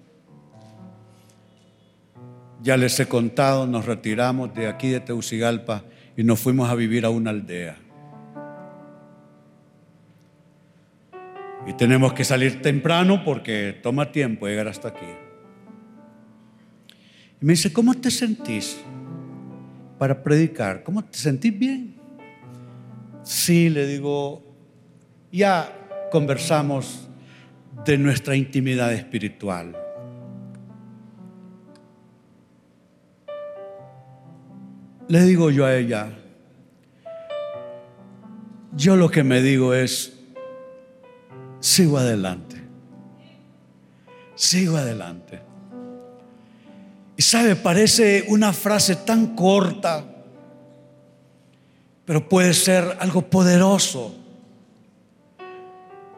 Ya 2.62 2.78
les 2.78 3.00
he 3.00 3.08
contado, 3.08 3.66
nos 3.66 3.86
retiramos 3.86 4.54
de 4.54 4.68
aquí 4.68 4.90
de 4.90 5.00
Teucigalpa 5.00 5.84
y 6.22 6.24
nos 6.24 6.40
fuimos 6.40 6.70
a 6.70 6.76
vivir 6.76 7.04
a 7.04 7.10
una 7.10 7.32
aldea. 7.32 7.76
Y 11.66 11.74
tenemos 11.74 12.14
que 12.14 12.24
salir 12.24 12.62
temprano 12.62 13.24
porque 13.26 13.80
toma 13.82 14.12
tiempo 14.12 14.46
llegar 14.46 14.68
hasta 14.68 14.90
aquí. 14.90 15.08
Y 17.42 17.44
me 17.44 17.54
dice, 17.54 17.74
¿cómo 17.74 17.96
te 17.96 18.12
sentís 18.12 18.80
para 19.98 20.22
predicar? 20.22 20.84
¿Cómo 20.84 21.04
te 21.04 21.18
sentís 21.18 21.58
bien? 21.58 21.96
Sí, 23.24 23.72
le 23.72 23.88
digo, 23.88 24.44
ya 25.32 25.74
conversamos 26.12 27.10
de 27.84 27.98
nuestra 27.98 28.36
intimidad 28.36 28.94
espiritual. 28.94 29.76
Le 35.12 35.24
digo 35.24 35.52
yo 35.52 35.66
a 35.66 35.76
ella, 35.76 36.08
yo 38.78 38.96
lo 38.96 39.12
que 39.12 39.26
me 39.26 39.42
digo 39.42 39.74
es, 39.74 40.18
sigo 41.60 41.98
adelante, 41.98 42.56
sigo 44.36 44.78
adelante. 44.78 45.42
Y 47.18 47.22
sabe, 47.24 47.58
parece 47.58 48.24
una 48.30 48.54
frase 48.54 48.96
tan 48.96 49.36
corta, 49.36 50.06
pero 52.06 52.30
puede 52.30 52.54
ser 52.54 52.96
algo 53.02 53.24
poderoso. 53.24 54.16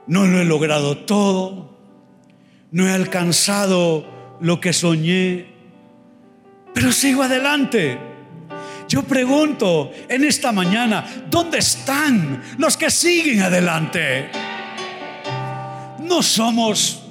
No 0.05 0.27
lo 0.27 0.39
he 0.39 0.45
logrado 0.45 0.99
todo, 0.99 1.75
no 2.69 2.87
he 2.87 2.91
alcanzado 2.91 4.05
lo 4.39 4.61
que 4.61 4.71
soñé, 4.71 5.47
pero 6.75 6.91
sigo 6.91 7.23
adelante. 7.23 8.12
Yo 8.87 9.03
pregunto 9.03 9.91
en 10.07 10.23
esta 10.23 10.51
mañana, 10.51 11.05
¿dónde 11.29 11.59
están 11.59 12.43
los 12.57 12.77
que 12.77 12.91
siguen 12.91 13.41
adelante? 13.41 14.29
No 15.99 16.21
somos 16.21 17.03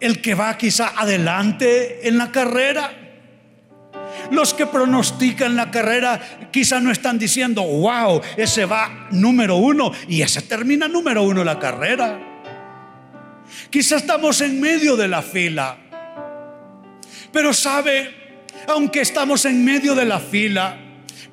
el 0.00 0.20
que 0.20 0.34
va 0.34 0.56
quizá 0.56 0.92
adelante 0.96 2.06
en 2.06 2.18
la 2.18 2.30
carrera. 2.30 2.92
Los 4.30 4.52
que 4.52 4.66
pronostican 4.66 5.56
la 5.56 5.70
carrera 5.70 6.20
quizá 6.50 6.80
no 6.80 6.90
están 6.90 7.18
diciendo, 7.18 7.62
wow, 7.62 8.20
ese 8.36 8.64
va 8.64 9.08
número 9.10 9.56
uno 9.56 9.92
y 10.08 10.22
ese 10.22 10.42
termina 10.42 10.88
número 10.88 11.22
uno 11.22 11.44
la 11.44 11.58
carrera. 11.58 12.18
Quizá 13.70 13.96
estamos 13.96 14.40
en 14.40 14.60
medio 14.60 14.96
de 14.96 15.08
la 15.08 15.22
fila. 15.22 15.76
Pero 17.32 17.52
sabe, 17.52 18.42
aunque 18.66 19.00
estamos 19.00 19.44
en 19.44 19.64
medio 19.64 19.94
de 19.94 20.04
la 20.04 20.18
fila, 20.18 20.78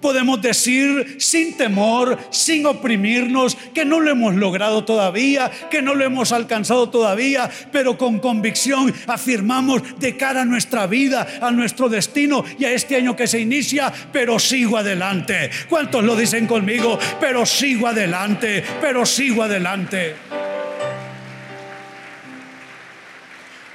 Podemos 0.02 0.42
decir 0.42 1.18
sin 1.20 1.58
temor, 1.58 2.18
sin 2.30 2.66
oprimirnos, 2.66 3.58
que 3.74 3.86
no 3.86 4.00
lo 4.00 4.12
hemos 4.12 4.36
logrado 4.36 4.84
todavía, 4.84 5.52
que 5.70 5.82
no 5.82 5.96
lo 5.96 6.06
hemos 6.06 6.32
alcanzado 6.32 6.90
todavía, 6.90 7.50
pero 7.72 7.98
con 7.98 8.20
convicción 8.20 8.94
afirmamos 9.08 9.82
de 10.00 10.18
cara 10.18 10.42
a 10.42 10.46
nuestra 10.46 10.88
vida, 10.88 11.28
a 11.42 11.52
nuestro 11.52 11.90
destino 11.90 12.44
y 12.60 12.66
a 12.66 12.72
este 12.72 12.96
año 12.96 13.16
que 13.16 13.28
se 13.28 13.40
inicia, 13.40 13.92
pero 14.12 14.40
sigo 14.40 14.78
adelante. 14.78 15.50
¿Cuántos 15.70 16.04
lo 16.04 16.16
dicen 16.16 16.48
conmigo? 16.48 16.98
Pero 17.20 17.46
sigo 17.46 17.88
adelante, 17.88 18.64
pero 18.82 19.06
sigo 19.06 19.44
adelante. 19.44 20.16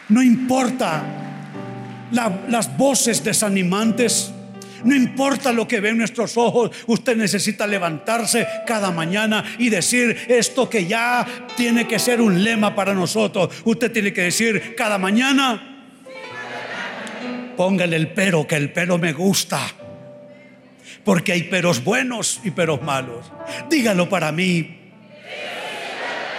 No 0.09 0.23
importa 0.23 1.05
las 2.11 2.77
voces 2.77 3.23
desanimantes 3.23 4.33
no 4.85 4.95
importa 4.95 5.53
lo 5.53 5.67
que 5.67 5.81
ven 5.81 5.99
nuestros 5.99 6.37
ojos, 6.37 6.71
usted 6.87 7.17
necesita 7.17 7.67
levantarse 7.67 8.47
cada 8.67 8.91
mañana 8.91 9.45
y 9.59 9.69
decir 9.69 10.17
esto 10.29 10.69
que 10.69 10.87
ya 10.87 11.27
tiene 11.57 11.87
que 11.87 11.99
ser 11.99 12.21
un 12.21 12.43
lema 12.43 12.75
para 12.75 12.95
nosotros. 12.95 13.51
Usted 13.65 13.93
tiene 13.93 14.13
que 14.13 14.23
decir 14.23 14.75
cada 14.77 14.99
mañana, 14.99 15.85
póngale 17.57 17.97
el 17.97 18.09
pero, 18.09 18.47
que 18.47 18.57
el 18.57 18.73
pero 18.73 18.99
me 18.99 19.13
gusta. 19.13 19.61
Porque 21.05 21.33
hay 21.33 21.45
peros 21.45 21.83
buenos 21.83 22.41
y 22.45 22.51
peros 22.51 22.83
malos. 22.83 23.33
Dígalo 23.71 24.09
para 24.09 24.33
mí. 24.33 24.77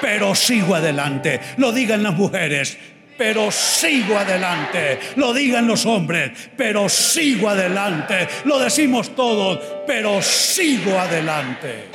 Pero 0.01 0.33
sigo 0.35 0.75
adelante. 0.75 1.39
Lo 1.57 1.71
digan 1.71 2.03
las 2.03 2.13
mujeres 2.13 2.77
pero 3.17 3.51
sigo 3.51 4.17
adelante. 4.17 4.99
Lo 5.15 5.33
digan 5.33 5.67
los 5.67 5.85
hombres, 5.85 6.31
pero 6.57 6.89
sigo 6.89 7.49
adelante. 7.49 8.27
Lo 8.45 8.59
decimos 8.59 9.15
todos, 9.15 9.59
pero 9.85 10.21
sigo 10.21 10.97
adelante. 10.99 11.85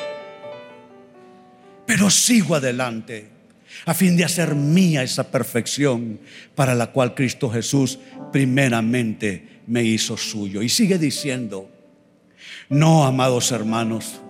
Pero 1.86 2.10
sigo 2.10 2.56
adelante 2.56 3.36
a 3.84 3.94
fin 3.94 4.16
de 4.16 4.24
hacer 4.24 4.54
mía 4.54 5.02
esa 5.02 5.30
perfección 5.30 6.18
para 6.54 6.74
la 6.74 6.88
cual 6.88 7.14
Cristo 7.14 7.50
Jesús 7.50 7.98
primeramente 8.32 9.60
me 9.66 9.84
hizo 9.84 10.16
suyo. 10.16 10.62
Y 10.62 10.68
sigue 10.68 10.98
diciendo, 10.98 11.70
no, 12.68 13.04
amados 13.04 13.52
hermanos, 13.52 14.20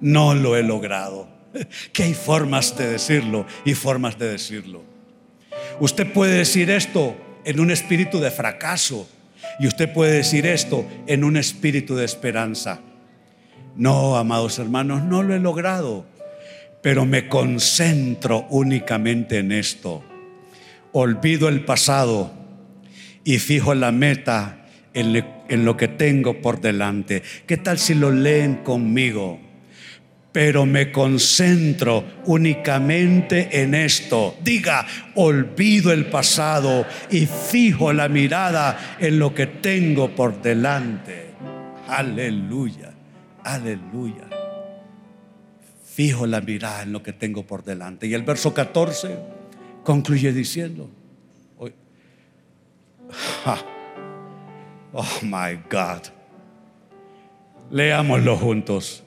no 0.00 0.34
lo 0.34 0.56
he 0.56 0.62
logrado. 0.62 1.32
Que 1.92 2.02
hay 2.02 2.14
formas 2.14 2.76
de 2.76 2.88
decirlo 2.88 3.46
y 3.64 3.74
formas 3.74 4.18
de 4.18 4.28
decirlo. 4.28 4.93
Usted 5.80 6.12
puede 6.12 6.38
decir 6.38 6.70
esto 6.70 7.16
en 7.44 7.60
un 7.60 7.70
espíritu 7.70 8.20
de 8.20 8.30
fracaso 8.30 9.08
y 9.58 9.66
usted 9.66 9.92
puede 9.92 10.12
decir 10.12 10.46
esto 10.46 10.86
en 11.06 11.24
un 11.24 11.36
espíritu 11.36 11.96
de 11.96 12.04
esperanza. 12.04 12.80
No, 13.76 14.16
amados 14.16 14.58
hermanos, 14.58 15.02
no 15.02 15.22
lo 15.22 15.34
he 15.34 15.40
logrado, 15.40 16.06
pero 16.82 17.04
me 17.04 17.28
concentro 17.28 18.46
únicamente 18.50 19.38
en 19.38 19.52
esto. 19.52 20.04
Olvido 20.92 21.48
el 21.48 21.64
pasado 21.64 22.32
y 23.24 23.38
fijo 23.38 23.74
la 23.74 23.90
meta 23.90 24.66
en, 24.92 25.64
lo 25.64 25.76
que 25.76 25.88
tengo 25.88 26.40
por 26.40 26.60
delante. 26.60 27.22
¿Qué 27.46 27.56
tal 27.56 27.78
si 27.78 27.94
lo 27.94 28.10
leen 28.10 28.56
conmigo? 28.56 29.40
Pero 30.34 30.66
me 30.66 30.90
concentro 30.90 32.04
únicamente 32.24 33.62
en 33.62 33.72
esto. 33.72 34.34
Diga, 34.42 34.84
olvido 35.14 35.92
el 35.92 36.06
pasado 36.06 36.84
y 37.08 37.24
fijo 37.26 37.92
la 37.92 38.08
mirada 38.08 38.96
en 38.98 39.20
lo 39.20 39.32
que 39.32 39.46
tengo 39.46 40.10
por 40.10 40.42
delante. 40.42 41.26
Aleluya, 41.86 42.92
aleluya. 43.44 44.28
Fijo 45.84 46.26
la 46.26 46.40
mirada 46.40 46.82
en 46.82 46.90
lo 46.90 47.00
que 47.00 47.12
tengo 47.12 47.46
por 47.46 47.62
delante. 47.62 48.08
Y 48.08 48.14
el 48.14 48.24
verso 48.24 48.52
14 48.52 49.16
concluye 49.84 50.32
diciendo, 50.32 50.90
oh 54.92 55.06
my 55.22 55.60
God, 55.70 56.02
leámoslo 57.70 58.36
juntos 58.36 59.03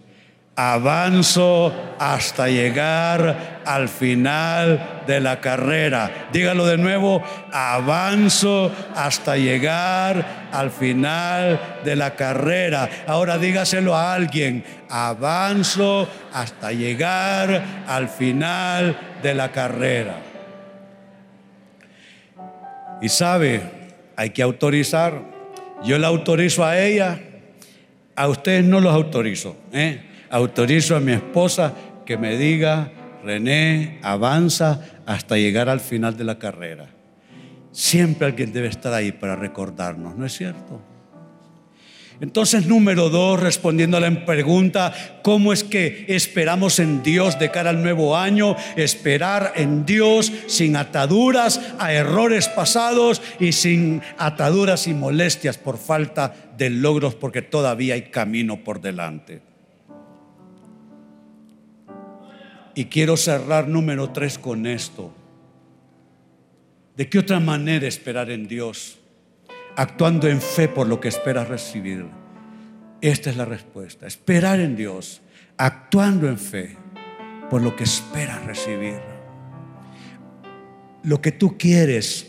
avanzo 0.58 1.72
hasta 2.00 2.48
llegar 2.48 3.62
al 3.64 3.88
final 3.88 5.04
de 5.06 5.20
la 5.20 5.40
carrera. 5.40 6.30
Dígalo 6.34 6.66
de 6.66 6.78
nuevo, 6.78 7.24
avanzo 7.54 8.72
hasta 8.96 9.38
llegar 9.38 10.50
al 10.52 10.72
final 10.72 11.60
de 11.86 11.96
la 11.96 12.16
carrera. 12.16 12.90
Ahora 13.06 13.38
dígaselo 13.38 13.96
a 13.96 14.16
alguien, 14.16 14.66
avanzo 14.90 16.10
hasta 16.34 16.72
llegar 16.72 17.64
al 17.88 18.10
final 18.10 18.98
de 19.22 19.36
la 19.36 19.52
carrera. 19.52 20.16
Y 23.00 23.10
sabe, 23.10 23.62
hay 24.16 24.32
que 24.32 24.42
autorizar. 24.42 25.22
Yo 25.84 26.00
la 26.00 26.08
autorizo 26.08 26.66
a 26.66 26.80
ella, 26.80 27.20
a 28.16 28.28
ustedes 28.28 28.66
no 28.66 28.82
los 28.82 28.92
autorizo. 28.92 29.56
¿eh? 29.72 30.07
Autorizo 30.30 30.96
a 30.96 31.00
mi 31.00 31.14
esposa 31.14 31.74
que 32.06 32.18
me 32.18 32.38
diga, 32.38 32.92
René, 33.24 34.00
avanza 34.02 34.82
hasta 35.06 35.36
llegar 35.38 35.70
al 35.70 35.80
final 35.80 36.18
de 36.18 36.24
la 36.24 36.40
carrera. 36.40 36.88
Siempre 37.72 38.28
alguien 38.28 38.54
debe 38.54 38.68
estar 38.68 38.94
ahí 38.94 39.12
para 39.12 39.36
recordarnos, 39.36 40.16
¿no 40.16 40.26
es 40.26 40.34
cierto? 40.34 40.82
Entonces, 42.20 42.66
número 42.66 43.10
dos, 43.10 43.40
respondiendo 43.40 43.98
a 43.98 44.00
la 44.00 44.26
pregunta, 44.26 44.92
¿cómo 45.22 45.54
es 45.54 45.64
que 45.64 46.06
esperamos 46.08 46.80
en 46.80 47.04
Dios 47.04 47.38
de 47.38 47.52
cara 47.52 47.70
al 47.70 47.84
nuevo 47.84 48.18
año? 48.18 48.56
Esperar 48.76 49.54
en 49.56 49.86
Dios 49.86 50.32
sin 50.48 50.76
ataduras 50.76 51.62
a 51.78 51.94
errores 51.94 52.48
pasados 52.48 53.22
y 53.40 53.52
sin 53.52 54.02
ataduras 54.18 54.88
y 54.88 54.96
molestias 54.96 55.60
por 55.60 55.78
falta 55.78 56.34
de 56.58 56.72
logros, 56.72 57.14
porque 57.14 57.44
todavía 57.44 57.94
hay 57.94 58.04
camino 58.04 58.64
por 58.64 58.82
delante. 58.82 59.42
Y 62.78 62.86
quiero 62.86 63.18
cerrar 63.18 63.68
número 63.68 64.12
tres 64.12 64.38
con 64.38 64.68
esto. 64.68 65.12
¿De 66.96 67.10
qué 67.10 67.18
otra 67.18 67.40
manera 67.40 67.88
esperar 67.88 68.30
en 68.30 68.48
Dios? 68.48 69.00
Actuando 69.76 70.28
en 70.28 70.40
fe 70.40 70.68
por 70.68 70.88
lo 70.88 71.02
que 71.02 71.08
esperas 71.08 71.48
recibir. 71.48 72.06
Esta 73.02 73.32
es 73.32 73.36
la 73.36 73.46
respuesta. 73.46 74.06
Esperar 74.06 74.60
en 74.60 74.76
Dios, 74.76 75.24
actuando 75.58 76.30
en 76.30 76.38
fe 76.38 76.78
por 77.50 77.64
lo 77.64 77.76
que 77.76 77.84
esperas 77.84 78.46
recibir. 78.46 79.02
Lo 81.02 81.20
que 81.20 81.32
tú 81.32 81.58
quieres, 81.58 82.28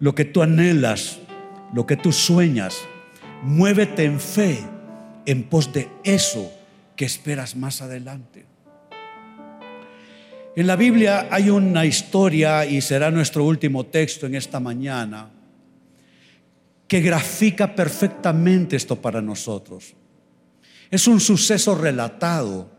lo 0.00 0.12
que 0.12 0.24
tú 0.24 0.42
anhelas, 0.42 1.20
lo 1.72 1.86
que 1.86 1.94
tú 1.94 2.10
sueñas, 2.10 2.80
muévete 3.44 4.02
en 4.02 4.18
fe 4.18 4.58
en 5.24 5.44
pos 5.44 5.72
de 5.72 5.88
eso 6.02 6.52
que 6.96 7.04
esperas 7.04 7.54
más 7.54 7.80
adelante. 7.80 8.57
En 10.58 10.66
la 10.66 10.74
Biblia 10.74 11.28
hay 11.30 11.50
una 11.50 11.86
historia, 11.86 12.66
y 12.66 12.80
será 12.80 13.12
nuestro 13.12 13.44
último 13.44 13.86
texto 13.86 14.26
en 14.26 14.34
esta 14.34 14.58
mañana, 14.58 15.30
que 16.88 17.00
grafica 17.00 17.76
perfectamente 17.76 18.74
esto 18.74 19.00
para 19.00 19.22
nosotros. 19.22 19.94
Es 20.90 21.06
un 21.06 21.20
suceso 21.20 21.76
relatado. 21.76 22.72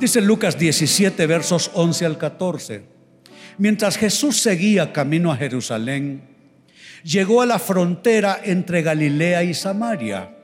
Dice 0.00 0.22
Lucas 0.22 0.58
17, 0.58 1.26
versos 1.26 1.70
11 1.74 2.06
al 2.06 2.16
14. 2.16 2.84
Mientras 3.58 3.98
Jesús 3.98 4.40
seguía 4.40 4.90
camino 4.90 5.30
a 5.30 5.36
Jerusalén, 5.36 6.22
llegó 7.04 7.42
a 7.42 7.46
la 7.46 7.58
frontera 7.58 8.40
entre 8.42 8.80
Galilea 8.80 9.44
y 9.44 9.52
Samaria. 9.52 10.34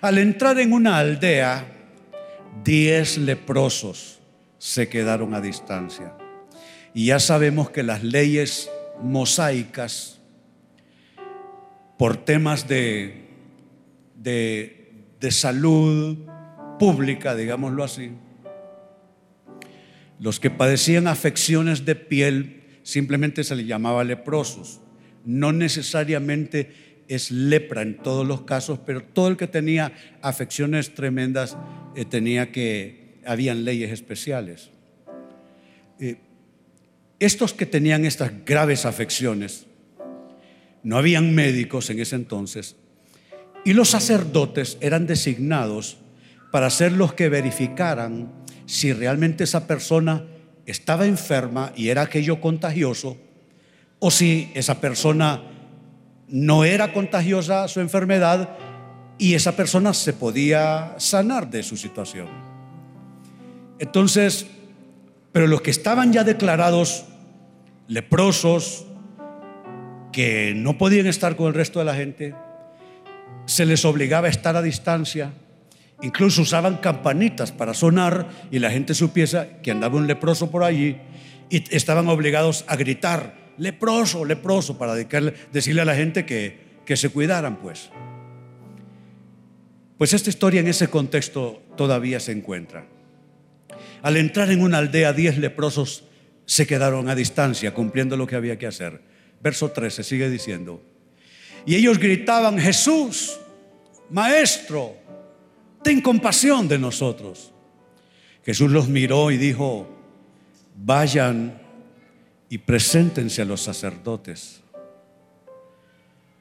Al 0.00 0.18
entrar 0.18 0.58
en 0.58 0.72
una 0.72 0.98
aldea, 0.98 1.72
diez 2.64 3.16
leprosos 3.16 4.15
se 4.66 4.88
quedaron 4.88 5.32
a 5.32 5.40
distancia. 5.40 6.12
Y 6.92 7.06
ya 7.06 7.20
sabemos 7.20 7.70
que 7.70 7.84
las 7.84 8.02
leyes 8.02 8.68
mosaicas, 9.00 10.20
por 11.96 12.16
temas 12.16 12.66
de, 12.66 13.28
de, 14.16 15.04
de 15.20 15.30
salud 15.30 16.18
pública, 16.80 17.36
digámoslo 17.36 17.84
así, 17.84 18.10
los 20.18 20.40
que 20.40 20.50
padecían 20.50 21.06
afecciones 21.06 21.84
de 21.84 21.94
piel 21.94 22.64
simplemente 22.82 23.44
se 23.44 23.54
les 23.54 23.68
llamaba 23.68 24.02
leprosos. 24.02 24.80
No 25.24 25.52
necesariamente 25.52 27.04
es 27.06 27.30
lepra 27.30 27.82
en 27.82 27.98
todos 27.98 28.26
los 28.26 28.42
casos, 28.42 28.80
pero 28.84 29.04
todo 29.04 29.28
el 29.28 29.36
que 29.36 29.46
tenía 29.46 29.92
afecciones 30.22 30.92
tremendas 30.92 31.56
eh, 31.94 32.04
tenía 32.04 32.50
que 32.50 33.05
habían 33.26 33.64
leyes 33.64 33.90
especiales. 33.90 34.70
Eh, 35.98 36.16
estos 37.18 37.54
que 37.54 37.66
tenían 37.66 38.04
estas 38.04 38.30
graves 38.44 38.84
afecciones, 38.84 39.66
no 40.82 40.98
habían 40.98 41.34
médicos 41.34 41.90
en 41.90 42.00
ese 42.00 42.16
entonces, 42.16 42.76
Y 43.64 43.72
los 43.72 43.88
sacerdotes 43.88 44.78
eran 44.80 45.08
designados 45.08 45.96
para 46.52 46.70
ser 46.70 46.92
los 46.92 47.14
que 47.14 47.28
verificaran 47.28 48.30
si 48.64 48.92
realmente 48.92 49.42
esa 49.42 49.66
persona 49.66 50.24
estaba 50.66 51.04
enferma 51.04 51.72
y 51.74 51.88
era 51.88 52.02
aquello 52.02 52.40
contagioso, 52.40 53.16
o 53.98 54.12
si 54.12 54.52
esa 54.54 54.80
persona 54.80 55.42
no 56.28 56.64
era 56.64 56.92
contagiosa 56.92 57.66
su 57.66 57.80
enfermedad 57.80 58.56
y 59.18 59.34
esa 59.34 59.56
persona 59.56 59.94
se 59.94 60.12
podía 60.12 60.94
sanar 60.98 61.50
de 61.50 61.64
su 61.64 61.76
situación. 61.76 62.45
Entonces, 63.78 64.46
pero 65.32 65.46
los 65.46 65.60
que 65.60 65.70
estaban 65.70 66.12
ya 66.12 66.24
declarados 66.24 67.04
leprosos, 67.88 68.86
que 70.12 70.54
no 70.56 70.78
podían 70.78 71.06
estar 71.06 71.36
con 71.36 71.48
el 71.48 71.54
resto 71.54 71.78
de 71.78 71.84
la 71.84 71.94
gente, 71.94 72.34
se 73.44 73.66
les 73.66 73.84
obligaba 73.84 74.28
a 74.28 74.30
estar 74.30 74.56
a 74.56 74.62
distancia, 74.62 75.32
incluso 76.02 76.42
usaban 76.42 76.78
campanitas 76.78 77.52
para 77.52 77.74
sonar 77.74 78.28
y 78.50 78.58
la 78.58 78.70
gente 78.70 78.94
supiese 78.94 79.58
que 79.62 79.70
andaba 79.70 79.96
un 79.96 80.06
leproso 80.06 80.50
por 80.50 80.64
allí 80.64 80.96
y 81.50 81.62
estaban 81.74 82.08
obligados 82.08 82.64
a 82.66 82.76
gritar, 82.76 83.34
leproso, 83.58 84.24
leproso, 84.24 84.78
para 84.78 84.94
decirle 84.94 85.82
a 85.82 85.84
la 85.84 85.94
gente 85.94 86.24
que, 86.24 86.58
que 86.86 86.96
se 86.96 87.10
cuidaran 87.10 87.56
pues. 87.56 87.90
Pues 89.98 90.12
esta 90.12 90.30
historia 90.30 90.60
en 90.60 90.68
ese 90.68 90.88
contexto 90.88 91.62
todavía 91.76 92.20
se 92.20 92.32
encuentra. 92.32 92.95
Al 94.06 94.16
entrar 94.16 94.52
en 94.52 94.62
una 94.62 94.78
aldea, 94.78 95.12
diez 95.12 95.36
leprosos 95.36 96.04
se 96.44 96.64
quedaron 96.64 97.08
a 97.08 97.16
distancia 97.16 97.74
cumpliendo 97.74 98.16
lo 98.16 98.24
que 98.24 98.36
había 98.36 98.56
que 98.56 98.68
hacer. 98.68 99.00
Verso 99.42 99.72
13 99.72 100.04
sigue 100.04 100.30
diciendo, 100.30 100.80
y 101.66 101.74
ellos 101.74 101.98
gritaban, 101.98 102.56
Jesús, 102.56 103.40
Maestro, 104.10 104.94
ten 105.82 106.00
compasión 106.00 106.68
de 106.68 106.78
nosotros. 106.78 107.52
Jesús 108.44 108.70
los 108.70 108.88
miró 108.88 109.32
y 109.32 109.38
dijo, 109.38 109.88
vayan 110.76 111.60
y 112.48 112.58
preséntense 112.58 113.42
a 113.42 113.44
los 113.44 113.60
sacerdotes. 113.60 114.60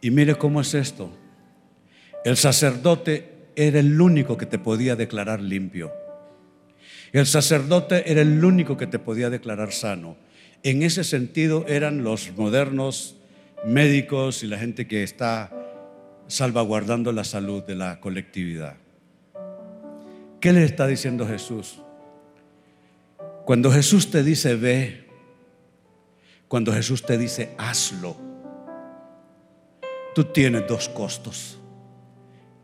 Y 0.02 0.12
mire 0.12 0.36
cómo 0.36 0.62
es 0.62 0.76
esto. 0.76 1.10
El 2.24 2.38
sacerdote 2.38 3.48
era 3.56 3.80
el 3.80 4.00
único 4.00 4.38
que 4.38 4.46
te 4.46 4.60
podía 4.60 4.96
declarar 4.96 5.42
limpio. 5.42 6.05
El 7.16 7.26
sacerdote 7.26 8.12
era 8.12 8.20
el 8.20 8.44
único 8.44 8.76
que 8.76 8.88
te 8.88 9.00
podía 9.00 9.30
declarar 9.30 9.72
sano. 9.72 10.18
En 10.64 10.84
ese 10.84 11.06
sentido 11.06 11.64
eran 11.66 12.04
los 12.04 12.34
modernos 12.36 13.16
médicos 13.66 14.44
y 14.44 14.48
la 14.48 14.58
gente 14.58 14.86
que 14.86 15.02
está 15.02 15.50
salvaguardando 16.28 17.14
la 17.14 17.24
salud 17.24 17.64
de 17.64 17.76
la 17.76 18.02
colectividad. 18.02 18.76
¿Qué 20.42 20.52
le 20.52 20.66
está 20.66 20.88
diciendo 20.88 21.26
Jesús? 21.26 21.80
Cuando 23.46 23.72
Jesús 23.72 24.12
te 24.12 24.22
dice 24.22 24.58
ve, 24.58 25.08
cuando 26.50 26.74
Jesús 26.74 27.06
te 27.06 27.18
dice 27.18 27.52
hazlo, 27.58 28.18
tú 30.14 30.26
tienes 30.26 30.68
dos 30.68 30.90
costos. 30.90 31.62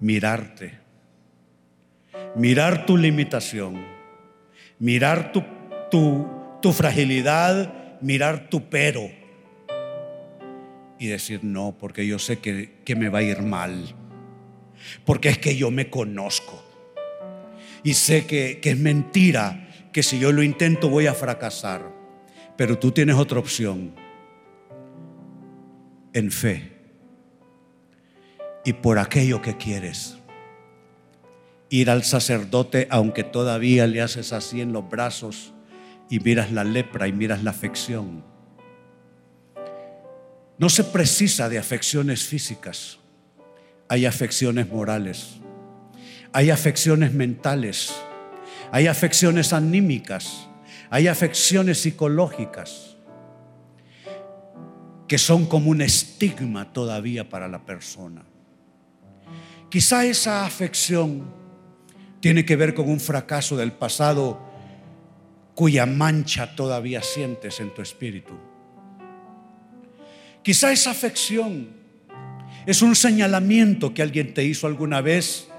Mirarte, 0.02 0.78
mirar 2.36 2.86
tu 2.86 2.98
limitación, 2.98 3.91
mirar 4.82 5.32
tu, 5.32 5.44
tu, 5.92 6.28
tu 6.60 6.74
fragilidad, 6.74 8.00
mirar 8.02 8.50
tu 8.50 8.68
pero 8.68 9.10
y 10.98 11.06
decir 11.08 11.44
no, 11.44 11.78
porque 11.80 12.06
yo 12.06 12.18
sé 12.18 12.40
que, 12.40 12.80
que 12.84 12.96
me 12.96 13.10
va 13.10 13.20
a 13.20 13.24
ir 13.24 13.44
mal, 13.44 13.96
porque 15.06 15.30
es 15.30 15.38
que 15.38 15.56
yo 15.56 15.70
me 15.70 15.92
conozco 15.92 16.64
y 17.84 17.94
sé 17.94 18.26
que, 18.26 18.60
que 18.60 18.72
es 18.72 18.78
mentira, 18.78 19.70
que 19.94 20.02
si 20.02 20.18
yo 20.18 20.32
lo 20.32 20.42
intento 20.42 20.90
voy 20.90 21.06
a 21.06 21.14
fracasar, 21.14 21.84
pero 22.58 22.80
tú 22.80 22.92
tienes 22.92 23.16
otra 23.16 23.38
opción, 23.38 23.94
en 26.14 26.32
fe 26.32 26.72
y 28.66 28.74
por 28.74 28.98
aquello 28.98 29.42
que 29.42 29.58
quieres 29.58 30.18
ir 31.72 31.90
al 31.90 32.04
sacerdote 32.04 32.86
aunque 32.92 33.24
todavía 33.24 33.88
le 33.88 34.02
haces 34.02 34.34
así 34.34 34.60
en 34.60 34.74
los 34.74 34.88
brazos 34.90 35.54
y 36.10 36.20
miras 36.20 36.52
la 36.52 36.66
lepra 36.66 37.08
y 37.08 37.14
miras 37.14 37.44
la 37.44 37.52
afección. 37.52 38.26
No 40.58 40.70
se 40.70 40.84
precisa 40.84 41.48
de 41.48 41.58
afecciones 41.58 42.24
físicas, 42.24 43.00
hay 43.88 44.06
afecciones 44.06 44.68
morales, 44.68 45.38
hay 46.34 46.50
afecciones 46.50 47.14
mentales, 47.14 47.96
hay 48.70 48.88
afecciones 48.88 49.54
anímicas, 49.54 50.50
hay 50.90 51.08
afecciones 51.08 51.80
psicológicas 51.80 52.98
que 55.08 55.18
son 55.18 55.46
como 55.46 55.72
un 55.72 55.82
estigma 55.82 56.74
todavía 56.74 57.30
para 57.30 57.48
la 57.48 57.66
persona. 57.66 58.26
Quizá 59.70 60.06
esa 60.06 60.46
afección 60.46 61.41
tiene 62.22 62.46
que 62.46 62.56
ver 62.56 62.74
con 62.74 62.90
un 62.90 63.00
fracaso 63.00 63.58
del 63.58 63.74
pasado 63.74 64.40
cuya 65.56 65.86
mancha 65.86 66.56
todavía 66.56 67.02
sientes 67.04 67.60
en 67.60 67.74
tu 67.74 67.82
espíritu. 67.82 68.34
Quizá 70.44 70.72
esa 70.72 70.92
afección 70.92 71.70
es 72.66 72.82
un 72.82 72.96
señalamiento 72.96 73.94
que 73.94 74.02
alguien 74.02 74.34
te 74.34 74.44
hizo 74.44 74.68
alguna 74.68 75.02
vez 75.02 75.50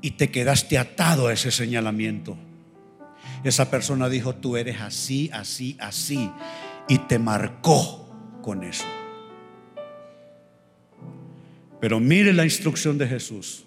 y 0.00 0.12
te 0.12 0.30
quedaste 0.30 0.78
atado 0.78 1.26
a 1.26 1.32
ese 1.32 1.50
señalamiento. 1.50 2.38
Esa 3.42 3.70
persona 3.70 4.08
dijo, 4.08 4.34
tú 4.34 4.56
eres 4.56 4.80
así, 4.80 5.30
así, 5.32 5.76
así, 5.80 6.30
y 6.88 6.98
te 6.98 7.18
marcó 7.18 8.08
con 8.42 8.62
eso. 8.62 8.86
Pero 11.80 11.98
mire 11.98 12.32
la 12.32 12.44
instrucción 12.44 12.98
de 12.98 13.08
Jesús. 13.08 13.66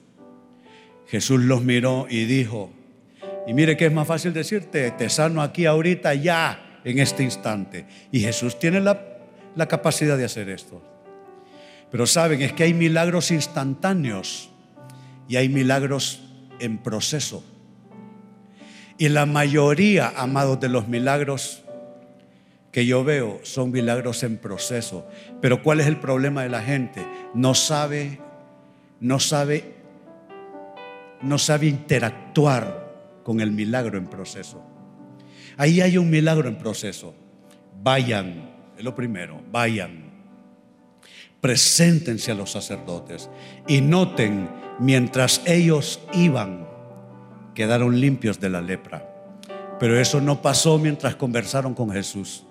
Jesús 1.14 1.42
los 1.42 1.62
miró 1.62 2.08
y 2.10 2.26
dijo, 2.26 2.72
y 3.46 3.54
mire 3.54 3.78
que 3.78 3.86
es 3.86 3.94
más 3.94 4.08
fácil 4.08 4.34
decirte, 4.34 4.90
te 4.90 5.12
sano 5.12 5.44
aquí 5.44 5.68
ahorita, 5.68 6.16
ya, 6.16 6.82
en 6.84 6.98
este 6.98 7.22
instante. 7.22 7.86
Y 8.12 8.22
Jesús 8.22 8.58
tiene 8.58 8.82
la, 8.82 9.00
la 9.56 9.68
capacidad 9.68 10.18
de 10.18 10.26
hacer 10.26 10.50
esto. 10.50 10.82
Pero 11.92 12.08
saben, 12.08 12.42
es 12.42 12.54
que 12.54 12.64
hay 12.64 12.74
milagros 12.74 13.30
instantáneos 13.30 14.50
y 15.28 15.36
hay 15.36 15.50
milagros 15.50 16.24
en 16.58 16.80
proceso. 16.80 17.44
Y 18.98 19.08
la 19.10 19.28
mayoría, 19.28 20.14
amados, 20.18 20.60
de 20.62 20.70
los 20.70 20.88
milagros 20.88 21.62
que 22.72 22.88
yo 22.88 23.04
veo 23.04 23.40
son 23.44 23.70
milagros 23.70 24.24
en 24.24 24.38
proceso. 24.38 25.08
Pero 25.42 25.62
¿cuál 25.62 25.80
es 25.80 25.86
el 25.86 25.98
problema 25.98 26.42
de 26.42 26.50
la 26.50 26.64
gente? 26.64 27.06
No 27.36 27.54
sabe, 27.54 28.18
no 29.00 29.20
sabe 29.20 29.83
no 31.24 31.38
sabe 31.38 31.68
interactuar 31.68 33.22
con 33.24 33.40
el 33.40 33.52
milagro 33.52 33.98
en 33.98 34.08
proceso. 34.08 34.62
Ahí 35.58 35.82
hay 35.82 35.98
un 35.98 36.10
milagro 36.10 36.50
en 36.50 36.58
proceso. 36.58 37.16
Vayan, 37.82 38.52
es 38.78 38.84
lo 38.84 38.94
primero, 38.94 39.42
vayan. 39.52 40.12
Preséntense 41.42 42.32
a 42.32 42.36
los 42.36 42.52
sacerdotes 42.52 43.30
y 43.68 43.82
noten, 43.82 44.50
mientras 44.80 45.42
ellos 45.46 46.00
iban, 46.14 46.68
quedaron 47.54 48.00
limpios 48.00 48.40
de 48.40 48.50
la 48.50 48.62
lepra. 48.62 49.10
Pero 49.80 50.00
eso 50.00 50.22
no 50.22 50.42
pasó 50.42 50.78
mientras 50.78 51.16
conversaron 51.16 51.74
con 51.74 51.92
Jesús. 51.92 52.46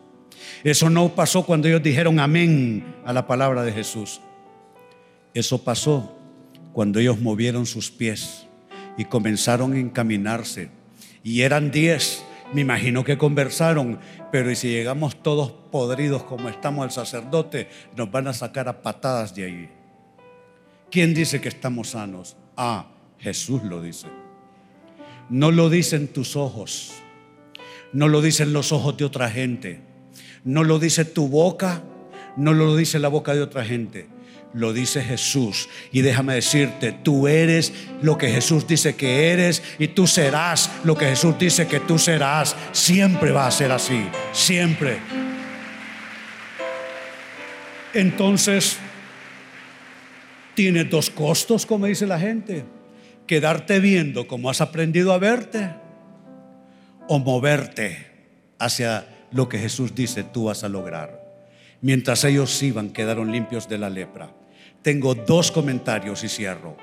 Eso 0.65 0.91
no 0.91 1.15
pasó 1.15 1.45
cuando 1.45 1.69
ellos 1.69 1.83
dijeron 1.83 2.21
amén 2.21 2.97
a 3.05 3.13
la 3.13 3.27
palabra 3.27 3.63
de 3.63 3.73
Jesús. 3.73 4.21
Eso 5.35 5.63
pasó 5.63 6.17
cuando 6.73 7.01
ellos 7.01 7.21
movieron 7.21 7.65
sus 7.65 7.91
pies 7.91 8.47
y 8.97 9.05
comenzaron 9.05 9.73
a 9.73 9.79
encaminarse. 9.79 10.69
Y 11.23 11.43
eran 11.43 11.71
diez. 11.71 12.25
Me 12.53 12.61
imagino 12.61 13.03
que 13.03 13.17
conversaron, 13.17 13.99
pero 14.31 14.51
¿y 14.51 14.57
si 14.57 14.69
llegamos 14.69 15.23
todos 15.23 15.53
podridos 15.71 16.23
como 16.25 16.51
estamos 16.51 16.85
el 16.85 16.91
sacerdote? 16.91 17.69
Nos 17.97 18.11
van 18.11 18.29
a 18.29 18.35
sacar 18.35 18.69
a 18.69 18.83
patadas 18.83 19.35
de 19.35 19.45
ahí. 19.45 19.71
¿Quién 20.91 21.15
dice 21.15 21.41
que 21.41 21.49
estamos 21.49 21.91
sanos? 21.91 22.37
Ah, 22.57 22.91
Jesús 23.19 23.63
lo 23.63 23.81
dice. 23.81 24.07
No 25.31 25.51
lo 25.51 25.71
dicen 25.71 26.09
tus 26.09 26.37
ojos, 26.37 26.93
no 27.95 28.09
lo 28.09 28.21
dicen 28.21 28.53
los 28.53 28.71
ojos 28.73 28.99
de 28.99 29.07
otra 29.07 29.31
gente, 29.31 29.81
no 30.45 30.63
lo 30.63 30.79
dice 30.79 31.07
tu 31.07 31.29
boca, 31.29 31.83
no 32.37 32.53
lo 32.53 32.77
dice 32.77 32.99
la 32.99 33.09
boca 33.09 33.33
de 33.33 33.41
otra 33.41 33.65
gente 33.65 34.09
lo 34.55 34.73
dice 34.73 35.03
Jesús. 35.03 35.69
Y 35.93 36.03
déjame 36.03 36.35
decirte, 36.35 36.93
tú 36.93 37.29
eres 37.29 37.73
lo 38.03 38.19
que 38.19 38.29
Jesús 38.29 38.67
dice 38.67 38.95
que 38.95 39.31
eres 39.31 39.63
y 39.79 39.89
tú 39.89 40.07
serás 40.07 40.71
lo 40.85 40.97
que 40.97 41.07
Jesús 41.07 41.39
dice 41.39 41.67
que 41.67 41.81
tú 41.81 41.99
serás. 41.99 42.57
Siempre 42.73 43.33
va 43.33 43.47
a 43.47 43.51
ser 43.51 43.73
así, 43.73 44.05
siempre. 44.33 44.99
Entonces, 47.95 48.79
Tiene 50.55 50.85
dos 50.85 51.09
costos, 51.09 51.65
como 51.65 51.87
dice 51.87 52.07
la 52.07 52.19
gente. 52.19 52.65
Quedarte 53.27 53.81
viendo 53.81 54.27
como 54.27 54.51
has 54.51 54.61
aprendido 54.61 55.15
a 55.15 55.19
verte 55.19 55.71
o 57.09 57.19
moverte 57.19 58.07
hacia 58.59 59.07
lo 59.31 59.49
que 59.49 59.59
Jesús 59.59 59.95
dice 59.95 60.25
tú 60.25 60.45
vas 60.45 60.63
a 60.63 60.69
lograr. 60.69 61.23
Mientras 61.81 62.25
ellos 62.25 62.63
iban, 62.63 62.91
quedaron 62.91 63.33
limpios 63.33 63.67
de 63.69 63.79
la 63.79 63.89
lepra. 63.89 64.31
Tengo 64.83 65.15
dos 65.15 65.51
comentarios 65.51 66.25
y 66.25 66.29
cierro. 66.29 66.77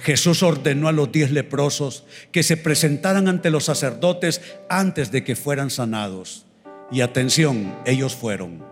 Jesús 0.00 0.42
ordenó 0.42 0.88
a 0.88 0.92
los 0.92 1.12
diez 1.12 1.30
leprosos 1.30 2.04
que 2.32 2.42
se 2.42 2.56
presentaran 2.56 3.28
ante 3.28 3.50
los 3.50 3.64
sacerdotes 3.64 4.40
antes 4.68 5.12
de 5.12 5.24
que 5.24 5.36
fueran 5.36 5.70
sanados. 5.70 6.46
Y 6.90 7.00
atención, 7.00 7.76
ellos 7.86 8.14
fueron. 8.14 8.64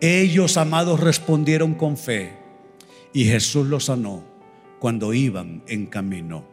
Ellos, 0.00 0.56
amados, 0.56 1.00
respondieron 1.00 1.74
con 1.74 1.96
fe 1.96 2.32
y 3.12 3.24
Jesús 3.24 3.66
los 3.66 3.86
sanó 3.86 4.24
cuando 4.78 5.14
iban 5.14 5.62
en 5.68 5.86
camino. 5.86 6.44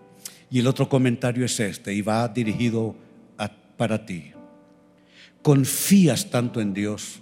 Y 0.49 0.59
el 0.59 0.67
otro 0.67 0.87
comentario 0.87 1.43
es 1.45 1.59
este 1.59 1.93
y 1.93 2.01
va 2.01 2.27
dirigido 2.29 2.95
para 3.77 4.05
ti. 4.05 4.31
Confías 5.41 6.29
tanto 6.29 6.61
en 6.61 6.73
Dios 6.73 7.19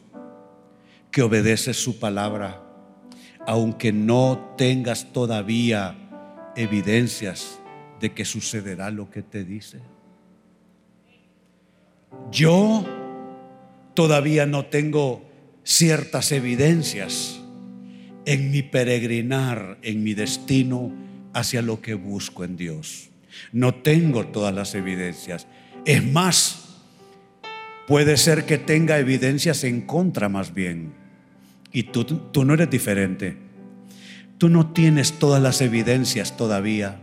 que 1.10 1.24
obedeces 1.24 1.78
su 1.78 2.00
palabra, 2.00 2.62
aunque 3.48 3.92
no 3.92 4.54
tengas 4.58 5.12
todavía 5.14 5.98
evidencias 6.56 7.60
de 8.00 8.12
que 8.14 8.26
sucederá 8.26 8.92
lo 8.92 9.10
que 9.10 9.22
te 9.22 9.44
dice. 9.44 9.80
Yo 12.32 12.86
todavía 13.94 14.46
no 14.46 14.66
tengo 14.66 15.24
ciertas 15.64 16.32
evidencias 16.32 17.40
en 18.26 18.52
mi 18.52 18.62
peregrinar, 18.62 19.78
en 19.82 20.04
mi 20.04 20.14
destino 20.14 20.92
hacia 21.34 21.62
lo 21.62 21.82
que 21.82 21.94
busco 21.94 22.44
en 22.44 22.58
Dios. 22.58 23.10
No 23.52 23.76
tengo 23.76 24.28
todas 24.28 24.54
las 24.54 24.76
evidencias. 24.76 25.48
Es 25.86 26.06
más, 26.06 26.78
puede 27.88 28.18
ser 28.18 28.46
que 28.46 28.58
tenga 28.58 29.00
evidencias 29.00 29.64
en 29.64 29.82
contra 29.82 30.30
más 30.30 30.54
bien. 30.54 31.01
Y 31.72 31.84
tú, 31.84 32.04
tú 32.04 32.46
no 32.46 32.54
eres 32.54 32.70
diferente. 32.70 33.38
Tú 34.38 34.50
no 34.50 34.72
tienes 34.72 35.14
todas 35.14 35.42
las 35.42 35.62
evidencias 35.62 36.36
todavía 36.36 37.00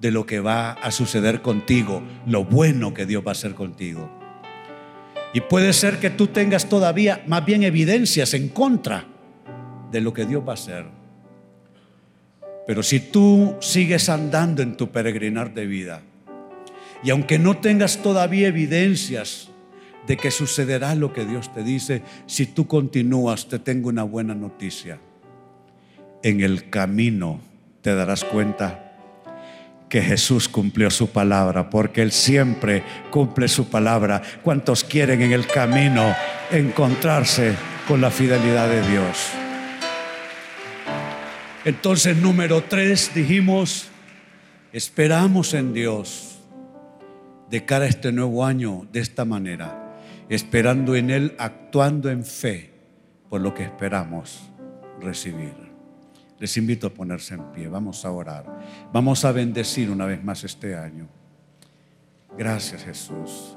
de 0.00 0.10
lo 0.10 0.26
que 0.26 0.40
va 0.40 0.72
a 0.72 0.90
suceder 0.90 1.42
contigo, 1.42 2.02
lo 2.26 2.44
bueno 2.44 2.92
que 2.92 3.06
Dios 3.06 3.24
va 3.24 3.30
a 3.30 3.32
hacer 3.32 3.54
contigo. 3.54 4.10
Y 5.32 5.40
puede 5.42 5.72
ser 5.72 6.00
que 6.00 6.10
tú 6.10 6.26
tengas 6.26 6.68
todavía 6.68 7.22
más 7.28 7.46
bien 7.46 7.62
evidencias 7.62 8.34
en 8.34 8.48
contra 8.48 9.06
de 9.92 10.00
lo 10.00 10.12
que 10.12 10.26
Dios 10.26 10.42
va 10.44 10.50
a 10.50 10.54
hacer. 10.54 10.86
Pero 12.66 12.82
si 12.82 12.98
tú 12.98 13.54
sigues 13.60 14.08
andando 14.08 14.60
en 14.62 14.76
tu 14.76 14.90
peregrinar 14.90 15.54
de 15.54 15.66
vida, 15.66 16.02
y 17.04 17.10
aunque 17.10 17.38
no 17.38 17.58
tengas 17.58 18.02
todavía 18.02 18.48
evidencias 18.48 19.51
de 20.06 20.16
que 20.16 20.30
sucederá 20.30 20.94
lo 20.94 21.12
que 21.12 21.24
Dios 21.24 21.52
te 21.52 21.62
dice, 21.62 22.02
si 22.26 22.46
tú 22.46 22.66
continúas, 22.66 23.48
te 23.48 23.58
tengo 23.58 23.88
una 23.88 24.02
buena 24.02 24.34
noticia. 24.34 24.98
En 26.22 26.40
el 26.40 26.70
camino 26.70 27.40
te 27.82 27.94
darás 27.94 28.24
cuenta 28.24 28.92
que 29.88 30.00
Jesús 30.00 30.48
cumplió 30.48 30.90
su 30.90 31.10
palabra, 31.10 31.68
porque 31.68 32.00
Él 32.00 32.12
siempre 32.12 32.82
cumple 33.10 33.46
su 33.46 33.68
palabra. 33.68 34.22
¿Cuántos 34.42 34.84
quieren 34.84 35.20
en 35.20 35.32
el 35.32 35.46
camino 35.46 36.14
encontrarse 36.50 37.54
con 37.86 38.00
la 38.00 38.10
fidelidad 38.10 38.70
de 38.70 38.88
Dios? 38.88 39.32
Entonces, 41.64 42.16
número 42.16 42.62
tres, 42.62 43.12
dijimos, 43.14 43.88
esperamos 44.72 45.52
en 45.52 45.74
Dios 45.74 46.38
de 47.50 47.64
cara 47.66 47.84
a 47.84 47.88
este 47.88 48.12
nuevo 48.12 48.46
año 48.46 48.86
de 48.92 49.00
esta 49.00 49.26
manera, 49.26 49.81
esperando 50.28 50.94
en 50.94 51.10
Él, 51.10 51.34
actuando 51.38 52.10
en 52.10 52.24
fe 52.24 52.72
por 53.28 53.40
lo 53.40 53.54
que 53.54 53.64
esperamos 53.64 54.50
recibir. 55.00 55.54
Les 56.38 56.56
invito 56.56 56.88
a 56.88 56.90
ponerse 56.90 57.34
en 57.34 57.52
pie, 57.52 57.68
vamos 57.68 58.04
a 58.04 58.10
orar, 58.10 58.44
vamos 58.92 59.24
a 59.24 59.32
bendecir 59.32 59.90
una 59.90 60.06
vez 60.06 60.22
más 60.22 60.44
este 60.44 60.74
año. 60.74 61.08
Gracias 62.36 62.84
Jesús. 62.84 63.56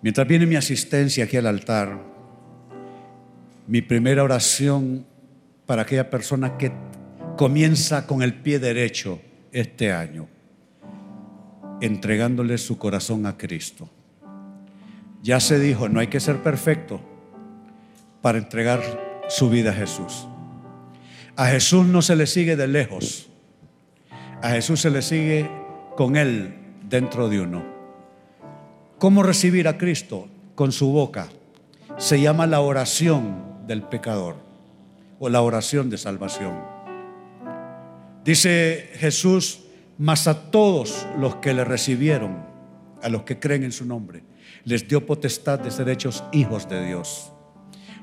Mientras 0.00 0.28
viene 0.28 0.46
mi 0.46 0.56
asistencia 0.56 1.24
aquí 1.24 1.36
al 1.36 1.46
altar, 1.46 1.98
mi 3.66 3.80
primera 3.82 4.22
oración 4.22 5.06
para 5.66 5.82
aquella 5.82 6.10
persona 6.10 6.58
que 6.58 6.72
comienza 7.36 8.06
con 8.06 8.22
el 8.22 8.34
pie 8.34 8.58
derecho 8.58 9.20
este 9.50 9.92
año, 9.92 10.28
entregándole 11.80 12.58
su 12.58 12.78
corazón 12.78 13.26
a 13.26 13.36
Cristo. 13.36 13.88
Ya 15.24 15.40
se 15.40 15.58
dijo, 15.58 15.88
no 15.88 16.00
hay 16.00 16.08
que 16.08 16.20
ser 16.20 16.42
perfecto 16.42 17.00
para 18.20 18.36
entregar 18.36 18.82
su 19.30 19.48
vida 19.48 19.70
a 19.70 19.72
Jesús. 19.72 20.28
A 21.34 21.46
Jesús 21.46 21.86
no 21.86 22.02
se 22.02 22.14
le 22.14 22.26
sigue 22.26 22.56
de 22.56 22.68
lejos. 22.68 23.30
A 24.42 24.50
Jesús 24.50 24.82
se 24.82 24.90
le 24.90 25.00
sigue 25.00 25.50
con 25.96 26.16
Él 26.16 26.54
dentro 26.90 27.30
de 27.30 27.40
uno. 27.40 27.64
¿Cómo 28.98 29.22
recibir 29.22 29.66
a 29.66 29.78
Cristo? 29.78 30.28
Con 30.54 30.72
su 30.72 30.92
boca. 30.92 31.28
Se 31.96 32.20
llama 32.20 32.46
la 32.46 32.60
oración 32.60 33.66
del 33.66 33.82
pecador 33.82 34.36
o 35.20 35.30
la 35.30 35.40
oración 35.40 35.88
de 35.88 35.96
salvación. 35.96 36.52
Dice 38.26 38.90
Jesús, 38.96 39.62
mas 39.96 40.28
a 40.28 40.50
todos 40.50 41.06
los 41.18 41.36
que 41.36 41.54
le 41.54 41.64
recibieron, 41.64 42.44
a 43.02 43.08
los 43.08 43.22
que 43.22 43.38
creen 43.38 43.64
en 43.64 43.72
su 43.72 43.86
nombre, 43.86 44.22
les 44.64 44.88
dio 44.88 45.04
potestad 45.06 45.58
de 45.60 45.70
ser 45.70 45.88
hechos 45.88 46.24
hijos 46.32 46.68
de 46.68 46.84
Dios. 46.84 47.32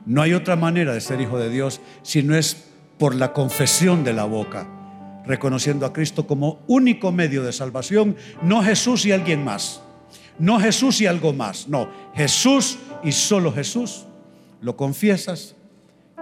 No 0.06 0.22
hay 0.22 0.34
otra 0.34 0.56
manera 0.56 0.94
de 0.94 1.02
ser 1.02 1.22
hijo 1.22 1.38
de 1.38 1.50
Dios 1.50 1.82
si 2.02 2.24
no 2.24 2.36
es 2.36 2.66
por 2.98 3.16
la 3.16 3.34
confesión 3.34 4.04
de 4.04 4.14
la 4.14 4.26
boca, 4.26 4.68
reconociendo 5.26 5.86
a 5.86 5.94
Cristo 5.94 6.28
como 6.28 6.60
único 6.68 7.12
medio 7.12 7.44
de 7.44 7.52
salvación, 7.52 8.16
no 8.44 8.64
Jesús 8.64 9.06
y 9.06 9.12
alguien 9.12 9.44
más, 9.44 9.82
no 10.40 10.60
Jesús 10.60 11.02
y 11.02 11.08
algo 11.08 11.34
más, 11.34 11.68
no, 11.68 11.90
Jesús 12.14 12.78
y 13.04 13.12
solo 13.12 13.52
Jesús. 13.52 14.06
Lo 14.62 14.78
confiesas, 14.78 15.56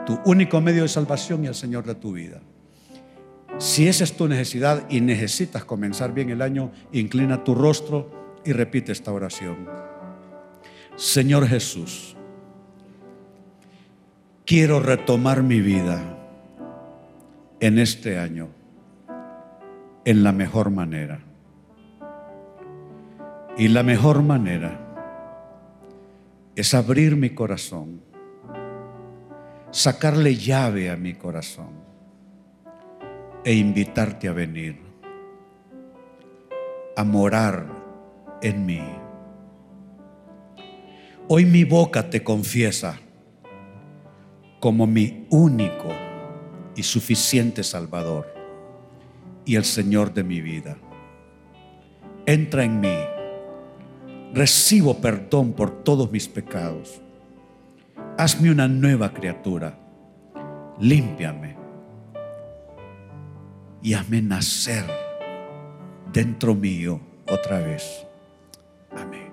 tu 0.06 0.20
único 0.26 0.62
medio 0.62 0.84
de 0.84 0.90
salvación 0.90 1.44
y 1.44 1.48
el 1.48 1.56
Señor 1.56 1.86
de 1.86 1.96
tu 1.96 2.14
vida. 2.14 2.40
Si 3.58 3.88
esa 3.88 4.06
es 4.06 4.16
tu 4.16 4.28
necesidad 4.30 4.86
y 4.90 5.02
necesitas 5.02 5.66
comenzar 5.66 6.14
bien 6.14 6.30
el 6.30 6.42
año, 6.42 6.72
inclina 6.94 7.44
tu 7.44 7.56
rostro 7.56 8.40
y 8.46 8.54
repite 8.54 8.94
esta 8.94 9.12
oración. 9.12 9.89
Señor 11.00 11.48
Jesús, 11.48 12.18
quiero 14.46 14.82
retomar 14.82 15.44
mi 15.44 15.62
vida 15.62 16.02
en 17.62 17.80
este 17.80 18.20
año 18.20 18.50
en 20.04 20.24
la 20.24 20.34
mejor 20.34 20.72
manera. 20.72 21.22
Y 23.58 23.70
la 23.70 23.82
mejor 23.82 24.24
manera 24.24 24.78
es 26.58 26.74
abrir 26.74 27.16
mi 27.16 27.30
corazón 27.30 28.02
sacarle 29.72 30.36
llave 30.36 30.90
a 30.90 30.98
mi 30.98 31.14
corazón 31.14 31.70
e 33.46 33.54
invitarte 33.54 34.28
a 34.28 34.34
venir, 34.34 34.78
a 36.98 37.04
morar 37.06 37.68
en 38.42 38.66
mí. 38.66 39.09
Hoy 41.30 41.46
mi 41.46 41.64
boca 41.64 42.10
te 42.10 42.24
confiesa 42.24 43.00
como 44.60 44.86
mi 44.86 45.28
único 45.30 45.90
y 46.76 46.84
suficiente 46.84 47.64
Salvador 47.64 48.28
y 49.46 49.56
el 49.56 49.64
Señor 49.64 50.14
de 50.14 50.24
mi 50.24 50.42
vida. 50.42 50.78
Entra 52.26 52.66
en 52.66 52.82
mí, 52.82 52.98
recibo 54.34 54.98
perdón 54.98 55.54
por 55.54 55.84
todos 55.84 56.12
mis 56.12 56.28
pecados 56.28 57.02
hazme 58.20 58.52
una 58.52 58.68
nueva 58.68 59.14
criatura, 59.14 59.80
límpiame 60.78 61.56
y 63.82 63.94
hazme 63.94 64.22
nacer 64.22 64.84
dentro 66.12 66.54
mío 66.54 67.00
otra 67.30 67.60
vez. 67.60 68.06
Amén. 68.92 69.29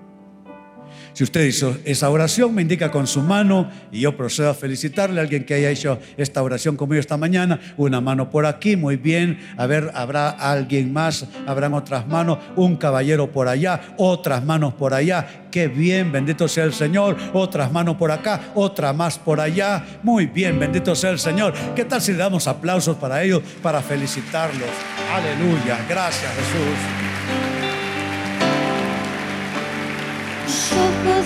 Si 1.16 1.24
usted 1.24 1.46
hizo 1.46 1.78
esa 1.86 2.10
oración, 2.10 2.54
me 2.54 2.60
indica 2.60 2.90
con 2.90 3.06
su 3.06 3.22
mano 3.22 3.70
y 3.90 4.00
yo 4.00 4.18
procedo 4.18 4.50
a 4.50 4.54
felicitarle 4.54 5.18
a 5.18 5.22
alguien 5.22 5.46
que 5.46 5.54
haya 5.54 5.70
hecho 5.70 5.98
esta 6.18 6.42
oración 6.42 6.76
conmigo 6.76 7.00
esta 7.00 7.16
mañana. 7.16 7.58
Una 7.78 8.02
mano 8.02 8.28
por 8.28 8.44
aquí, 8.44 8.76
muy 8.76 8.96
bien. 8.96 9.38
A 9.56 9.64
ver, 9.64 9.90
habrá 9.94 10.28
alguien 10.28 10.92
más, 10.92 11.26
habrán 11.46 11.72
otras 11.72 12.06
manos, 12.06 12.40
un 12.54 12.76
caballero 12.76 13.32
por 13.32 13.48
allá, 13.48 13.94
otras 13.96 14.44
manos 14.44 14.74
por 14.74 14.92
allá. 14.92 15.46
Qué 15.50 15.68
bien, 15.68 16.12
bendito 16.12 16.48
sea 16.48 16.64
el 16.64 16.74
Señor. 16.74 17.16
Otras 17.32 17.72
manos 17.72 17.96
por 17.96 18.10
acá, 18.10 18.52
otra 18.54 18.92
más 18.92 19.18
por 19.18 19.40
allá. 19.40 19.86
Muy 20.02 20.26
bien, 20.26 20.58
bendito 20.58 20.94
sea 20.94 21.12
el 21.12 21.18
Señor. 21.18 21.54
¿Qué 21.74 21.86
tal 21.86 22.02
si 22.02 22.12
le 22.12 22.18
damos 22.18 22.46
aplausos 22.46 22.94
para 22.98 23.22
ellos, 23.22 23.40
para 23.62 23.80
felicitarlos? 23.80 24.68
Aleluya. 25.10 25.78
Gracias, 25.88 26.30
Jesús. 26.34 27.55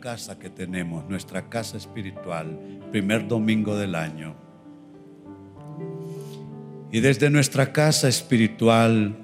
casa 0.00 0.38
que 0.38 0.50
tenemos, 0.50 1.08
nuestra 1.08 1.48
casa 1.48 1.76
espiritual, 1.76 2.58
primer 2.90 3.26
domingo 3.26 3.76
del 3.76 3.94
año. 3.94 4.36
Y 6.92 7.00
desde 7.00 7.30
nuestra 7.30 7.72
casa 7.72 8.08
espiritual 8.08 9.16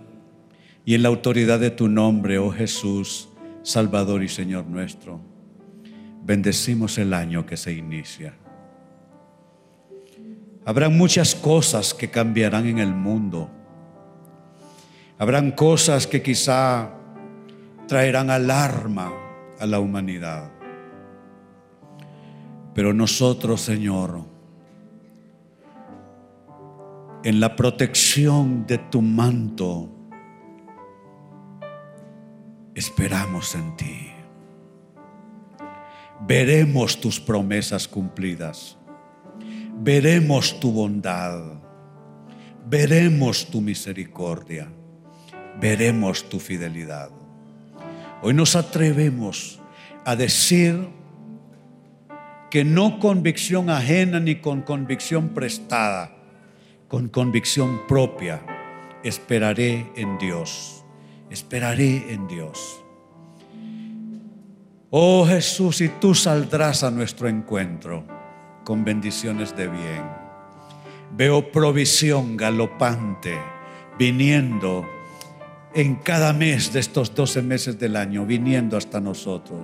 y 0.85 0.95
en 0.95 1.03
la 1.03 1.09
autoridad 1.09 1.61
de 1.61 1.71
tu 1.71 1.89
nombre, 1.89 2.39
oh 2.39 2.51
Jesús, 2.51 3.29
Salvador 3.63 4.23
y 4.23 4.29
Señor 4.29 4.67
nuestro, 4.67 5.21
bendecimos 6.25 6.99
el 6.99 7.15
año 7.15 7.47
que 7.47 7.57
se 7.57 7.73
inicia. 7.73 8.35
Habrá 10.65 10.89
muchas 10.89 11.35
cosas 11.35 11.95
que 11.95 12.09
cambiarán 12.11 12.67
en 12.67 12.79
el 12.79 12.95
mundo. 12.95 13.51
Habrán 15.19 15.53
cosas 15.53 16.07
que 16.07 16.23
quizá 16.23 16.91
traerán 17.89 18.31
alarma 18.31 19.13
a 19.59 19.67
la 19.67 19.81
humanidad. 19.81 20.51
Pero 22.75 22.95
nosotros, 22.95 23.61
Señor, 23.61 24.25
en 27.25 27.41
la 27.41 27.55
protección 27.55 28.67
de 28.67 28.79
tu 28.79 29.03
manto, 29.03 29.89
esperamos 32.75 33.55
en 33.55 33.77
ti. 33.77 34.09
Veremos 36.27 37.01
tus 37.01 37.21
promesas 37.21 37.87
cumplidas. 37.87 38.77
Veremos 39.81 40.59
tu 40.61 40.73
bondad. 40.73 41.43
Veremos 42.67 43.47
tu 43.51 43.61
misericordia. 43.61 44.69
Veremos 45.61 46.29
tu 46.29 46.39
fidelidad. 46.39 47.11
Hoy 48.23 48.35
nos 48.35 48.57
atrevemos 48.57 49.61
a 50.05 50.17
decir 50.17 50.89
que 52.53 52.65
no 52.67 52.99
convicción 52.99 53.71
ajena 53.71 54.21
ni 54.21 54.35
con 54.35 54.61
convicción 54.61 55.31
prestada, 55.31 56.15
con 56.87 57.09
convicción 57.09 57.87
propia, 57.89 58.43
esperaré 59.03 59.91
en 59.97 60.19
Dios, 60.19 60.85
esperaré 61.31 62.13
en 62.13 62.29
Dios. 62.29 62.85
Oh 64.91 65.25
Jesús, 65.27 65.81
y 65.81 65.89
tú 65.89 66.15
saldrás 66.15 66.83
a 66.83 66.91
nuestro 66.91 67.27
encuentro 67.27 68.05
con 68.65 68.85
bendiciones 68.85 69.57
de 69.57 69.69
bien. 69.69 70.03
Veo 71.17 71.51
provisión 71.51 72.37
galopante 72.37 73.35
viniendo 73.99 74.87
en 75.73 75.95
cada 75.95 76.35
mes 76.35 76.71
de 76.75 76.81
estos 76.81 77.15
12 77.15 77.41
meses 77.41 77.79
del 77.79 77.97
año, 77.97 78.27
viniendo 78.27 78.77
hasta 78.77 79.01
nosotros. 79.01 79.63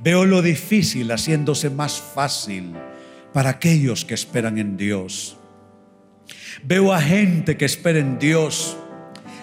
Veo 0.00 0.24
lo 0.24 0.42
difícil 0.42 1.10
haciéndose 1.10 1.70
más 1.70 2.00
fácil 2.00 2.74
para 3.32 3.50
aquellos 3.50 4.04
que 4.04 4.14
esperan 4.14 4.58
en 4.58 4.76
Dios. 4.76 5.36
Veo 6.62 6.92
a 6.92 7.00
gente 7.00 7.56
que 7.56 7.64
espera 7.64 7.98
en 7.98 8.18
Dios 8.18 8.76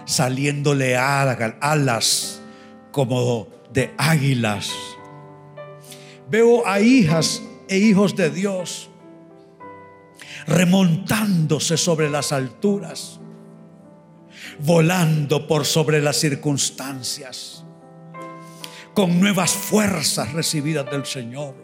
saliéndole 0.06 0.98
alas 0.98 2.42
como 2.92 3.48
de 3.72 3.94
águilas. 3.98 4.72
Veo 6.30 6.66
a 6.68 6.80
hijas 6.80 7.42
e 7.68 7.78
hijos 7.78 8.16
de 8.16 8.30
Dios 8.30 8.90
remontándose 10.48 11.78
sobre 11.78 12.10
las 12.10 12.32
alturas, 12.32 13.20
volando 14.60 15.48
por 15.48 15.66
sobre 15.66 16.02
las 16.02 16.18
circunstancias, 16.18 17.66
con 18.94 19.20
nuevas 19.20 19.52
fuerzas 19.52 20.34
recibidas 20.34 20.90
del 20.90 21.06
Señor, 21.06 21.56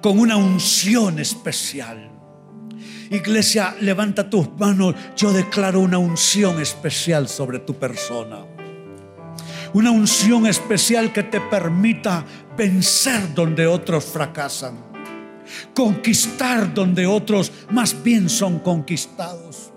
con 0.00 0.18
una 0.18 0.36
unción 0.36 1.18
especial. 1.18 2.10
Iglesia, 3.10 3.74
levanta 3.80 4.28
tus 4.28 4.48
manos. 4.58 4.94
Yo 5.16 5.32
declaro 5.32 5.80
una 5.80 5.98
unción 5.98 6.60
especial 6.60 7.28
sobre 7.28 7.60
tu 7.60 7.74
persona. 7.74 8.44
Una 9.72 9.90
unción 9.90 10.46
especial 10.46 11.12
que 11.12 11.22
te 11.22 11.40
permita 11.40 12.24
vencer 12.56 13.34
donde 13.34 13.66
otros 13.66 14.04
fracasan. 14.04 14.76
Conquistar 15.74 16.74
donde 16.74 17.06
otros 17.06 17.52
más 17.70 18.02
bien 18.02 18.28
son 18.28 18.58
conquistados. 18.58 19.72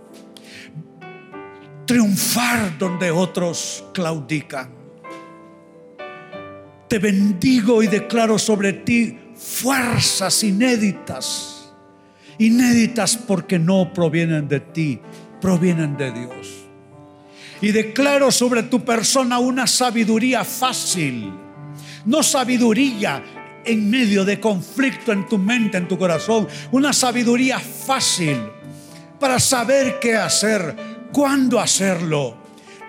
Triunfar 1.86 2.78
donde 2.78 3.12
otros 3.12 3.84
claudican. 3.94 4.79
Te 6.90 7.00
bendigo 7.00 7.84
y 7.84 7.88
declaro 7.88 8.40
sobre 8.40 8.74
ti 8.74 9.18
fuerzas 9.36 10.44
inéditas 10.44 11.60
inéditas 12.40 13.18
porque 13.18 13.60
no 13.60 13.94
provienen 13.94 14.48
de 14.48 14.62
ti, 14.62 15.00
provienen 15.40 15.96
de 15.98 16.12
Dios. 16.12 16.66
Y 17.62 17.72
declaro 17.72 18.32
sobre 18.32 18.64
tu 18.64 18.84
persona 18.84 19.38
una 19.38 19.68
sabiduría 19.68 20.44
fácil, 20.44 21.32
no 22.06 22.24
sabiduría 22.24 23.22
en 23.66 23.90
medio 23.90 24.24
de 24.24 24.40
conflicto 24.40 25.12
en 25.12 25.28
tu 25.28 25.38
mente, 25.38 25.78
en 25.78 25.88
tu 25.88 25.98
corazón, 25.98 26.48
una 26.72 26.94
sabiduría 26.94 27.60
fácil 27.60 28.38
para 29.20 29.38
saber 29.40 30.00
qué 30.00 30.16
hacer, 30.16 30.76
cuándo 31.12 31.60
hacerlo. 31.60 32.38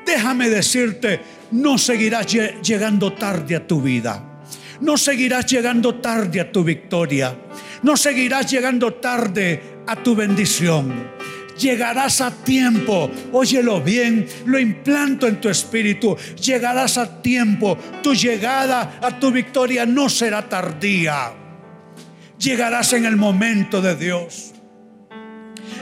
Déjame 0.07 0.49
decirte, 0.49 1.21
no 1.53 1.79
seguirás 1.79 2.27
llegando 2.63 3.13
tarde 3.13 3.57
a 3.57 3.67
tu 3.67 3.83
vida. 3.83 4.27
No 4.81 4.97
seguirás 4.97 5.47
llegando 5.47 5.97
tarde 5.97 6.41
a 6.41 6.51
tu 6.51 6.65
victoria. 6.65 7.37
No 7.83 7.97
seguirás 7.97 8.51
llegando 8.51 8.95
tarde 8.95 9.83
a 9.87 9.97
tu 9.97 10.15
bendición. 10.15 11.11
Llegarás 11.59 12.23
a 12.23 12.31
tiempo. 12.31 13.11
Óyelo 13.33 13.81
bien, 13.83 14.27
lo 14.47 14.59
implanto 14.59 15.27
en 15.27 15.41
tu 15.41 15.49
espíritu. 15.49 16.17
Llegarás 16.43 16.97
a 16.97 17.21
tiempo. 17.21 17.77
Tu 18.03 18.15
llegada 18.15 18.99
a 19.03 19.19
tu 19.19 19.31
victoria 19.31 19.85
no 19.85 20.09
será 20.09 20.49
tardía. 20.49 21.33
Llegarás 22.39 22.95
en 22.95 23.05
el 23.05 23.17
momento 23.17 23.83
de 23.83 23.97
Dios. 23.97 24.55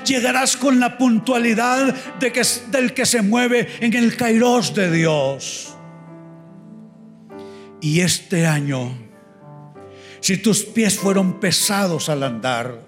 Llegarás 0.05 0.57
con 0.57 0.81
la 0.81 0.99
puntualidad 0.99 1.95
del 2.19 2.95
que 2.95 3.07
se 3.07 3.23
mueve 3.23 3.69
en 3.81 3.95
el 3.95 4.17
kairos 4.17 4.75
de 4.75 4.91
Dios. 4.91 5.75
Y 7.81 8.01
este 8.01 8.47
año 8.47 9.09
si 10.21 10.37
tus 10.37 10.65
pies 10.65 10.99
fueron 10.99 11.41
pesados 11.41 12.09
al 12.09 12.23
andar 12.23 12.81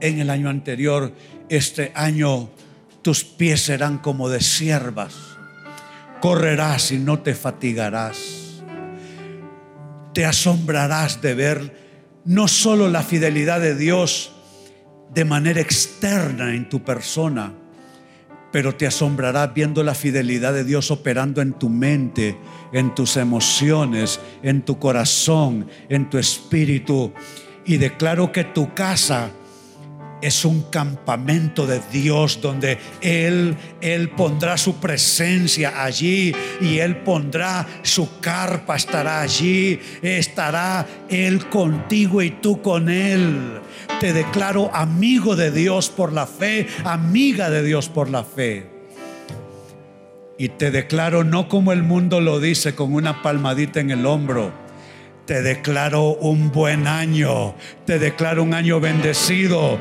en 0.00 0.20
el 0.20 0.30
año 0.30 0.50
anterior, 0.50 1.12
este 1.48 1.90
año 1.94 2.50
tus 3.02 3.24
pies 3.24 3.62
serán 3.62 3.98
como 3.98 4.28
de 4.28 4.40
siervas. 4.40 5.14
Correrás 6.20 6.92
y 6.92 6.98
no 6.98 7.20
te 7.20 7.34
fatigarás. 7.34 8.62
Te 10.12 10.24
asombrarás 10.26 11.22
de 11.22 11.34
ver 11.34 11.86
no 12.24 12.48
solo 12.48 12.88
la 12.88 13.02
fidelidad 13.02 13.60
de 13.60 13.74
Dios 13.74 14.32
de 15.12 15.24
manera 15.24 15.60
externa 15.60 16.54
en 16.54 16.68
tu 16.68 16.82
persona, 16.82 17.52
pero 18.52 18.74
te 18.74 18.86
asombrarás 18.86 19.52
viendo 19.52 19.82
la 19.82 19.94
fidelidad 19.94 20.52
de 20.52 20.64
Dios 20.64 20.90
operando 20.90 21.42
en 21.42 21.52
tu 21.52 21.68
mente, 21.68 22.38
en 22.72 22.94
tus 22.94 23.16
emociones, 23.16 24.20
en 24.42 24.62
tu 24.62 24.78
corazón, 24.78 25.68
en 25.88 26.08
tu 26.08 26.18
espíritu. 26.18 27.12
Y 27.64 27.76
declaro 27.78 28.32
que 28.32 28.44
tu 28.44 28.72
casa 28.72 29.30
es 30.26 30.44
un 30.44 30.62
campamento 30.62 31.66
de 31.66 31.80
Dios 31.92 32.40
donde 32.40 32.78
Él, 33.00 33.56
Él 33.80 34.10
pondrá 34.10 34.58
su 34.58 34.76
presencia 34.80 35.84
allí 35.84 36.34
y 36.60 36.78
Él 36.78 36.96
pondrá 36.96 37.64
su 37.82 38.18
carpa, 38.18 38.74
estará 38.74 39.20
allí, 39.20 39.78
estará 40.02 40.84
Él 41.08 41.48
contigo 41.48 42.22
y 42.22 42.30
tú 42.30 42.60
con 42.60 42.88
Él. 42.88 43.60
Te 44.00 44.12
declaro 44.12 44.74
amigo 44.74 45.36
de 45.36 45.52
Dios 45.52 45.90
por 45.90 46.12
la 46.12 46.26
fe, 46.26 46.66
amiga 46.84 47.48
de 47.48 47.62
Dios 47.62 47.88
por 47.88 48.10
la 48.10 48.24
fe. 48.24 48.66
Y 50.38 50.48
te 50.50 50.72
declaro 50.72 51.22
no 51.22 51.48
como 51.48 51.72
el 51.72 51.84
mundo 51.84 52.20
lo 52.20 52.40
dice, 52.40 52.74
con 52.74 52.92
una 52.92 53.22
palmadita 53.22 53.78
en 53.78 53.92
el 53.92 54.04
hombro. 54.04 54.52
Te 55.24 55.42
declaro 55.42 56.14
un 56.14 56.50
buen 56.50 56.88
año. 56.88 57.54
Te 57.84 57.98
declaro 57.98 58.42
un 58.42 58.54
año 58.54 58.80
bendecido 58.80 59.78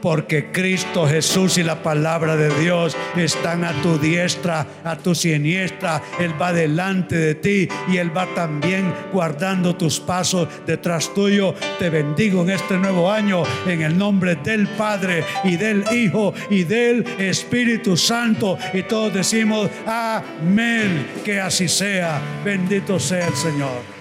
porque 0.00 0.50
Cristo 0.52 1.06
Jesús 1.06 1.58
y 1.58 1.62
la 1.62 1.82
palabra 1.82 2.36
de 2.36 2.50
Dios 2.60 2.96
están 3.16 3.64
a 3.64 3.72
tu 3.82 3.98
diestra, 3.98 4.66
a 4.84 4.96
tu 4.96 5.14
siniestra. 5.14 6.02
Él 6.18 6.40
va 6.40 6.52
delante 6.52 7.16
de 7.16 7.34
ti 7.34 7.68
y 7.88 7.96
Él 7.96 8.16
va 8.16 8.26
también 8.34 8.92
guardando 9.12 9.76
tus 9.76 10.00
pasos 10.00 10.48
detrás 10.66 11.12
tuyo. 11.14 11.54
Te 11.78 11.90
bendigo 11.90 12.42
en 12.42 12.50
este 12.50 12.76
nuevo 12.76 13.10
año 13.10 13.42
en 13.66 13.82
el 13.82 13.96
nombre 13.96 14.36
del 14.36 14.68
Padre 14.68 15.24
y 15.44 15.56
del 15.56 15.84
Hijo 15.92 16.34
y 16.50 16.64
del 16.64 17.04
Espíritu 17.18 17.96
Santo. 17.96 18.58
Y 18.72 18.82
todos 18.82 19.14
decimos, 19.14 19.70
amén, 19.86 21.06
que 21.24 21.40
así 21.40 21.68
sea. 21.68 22.20
Bendito 22.44 22.98
sea 22.98 23.26
el 23.26 23.34
Señor. 23.34 23.97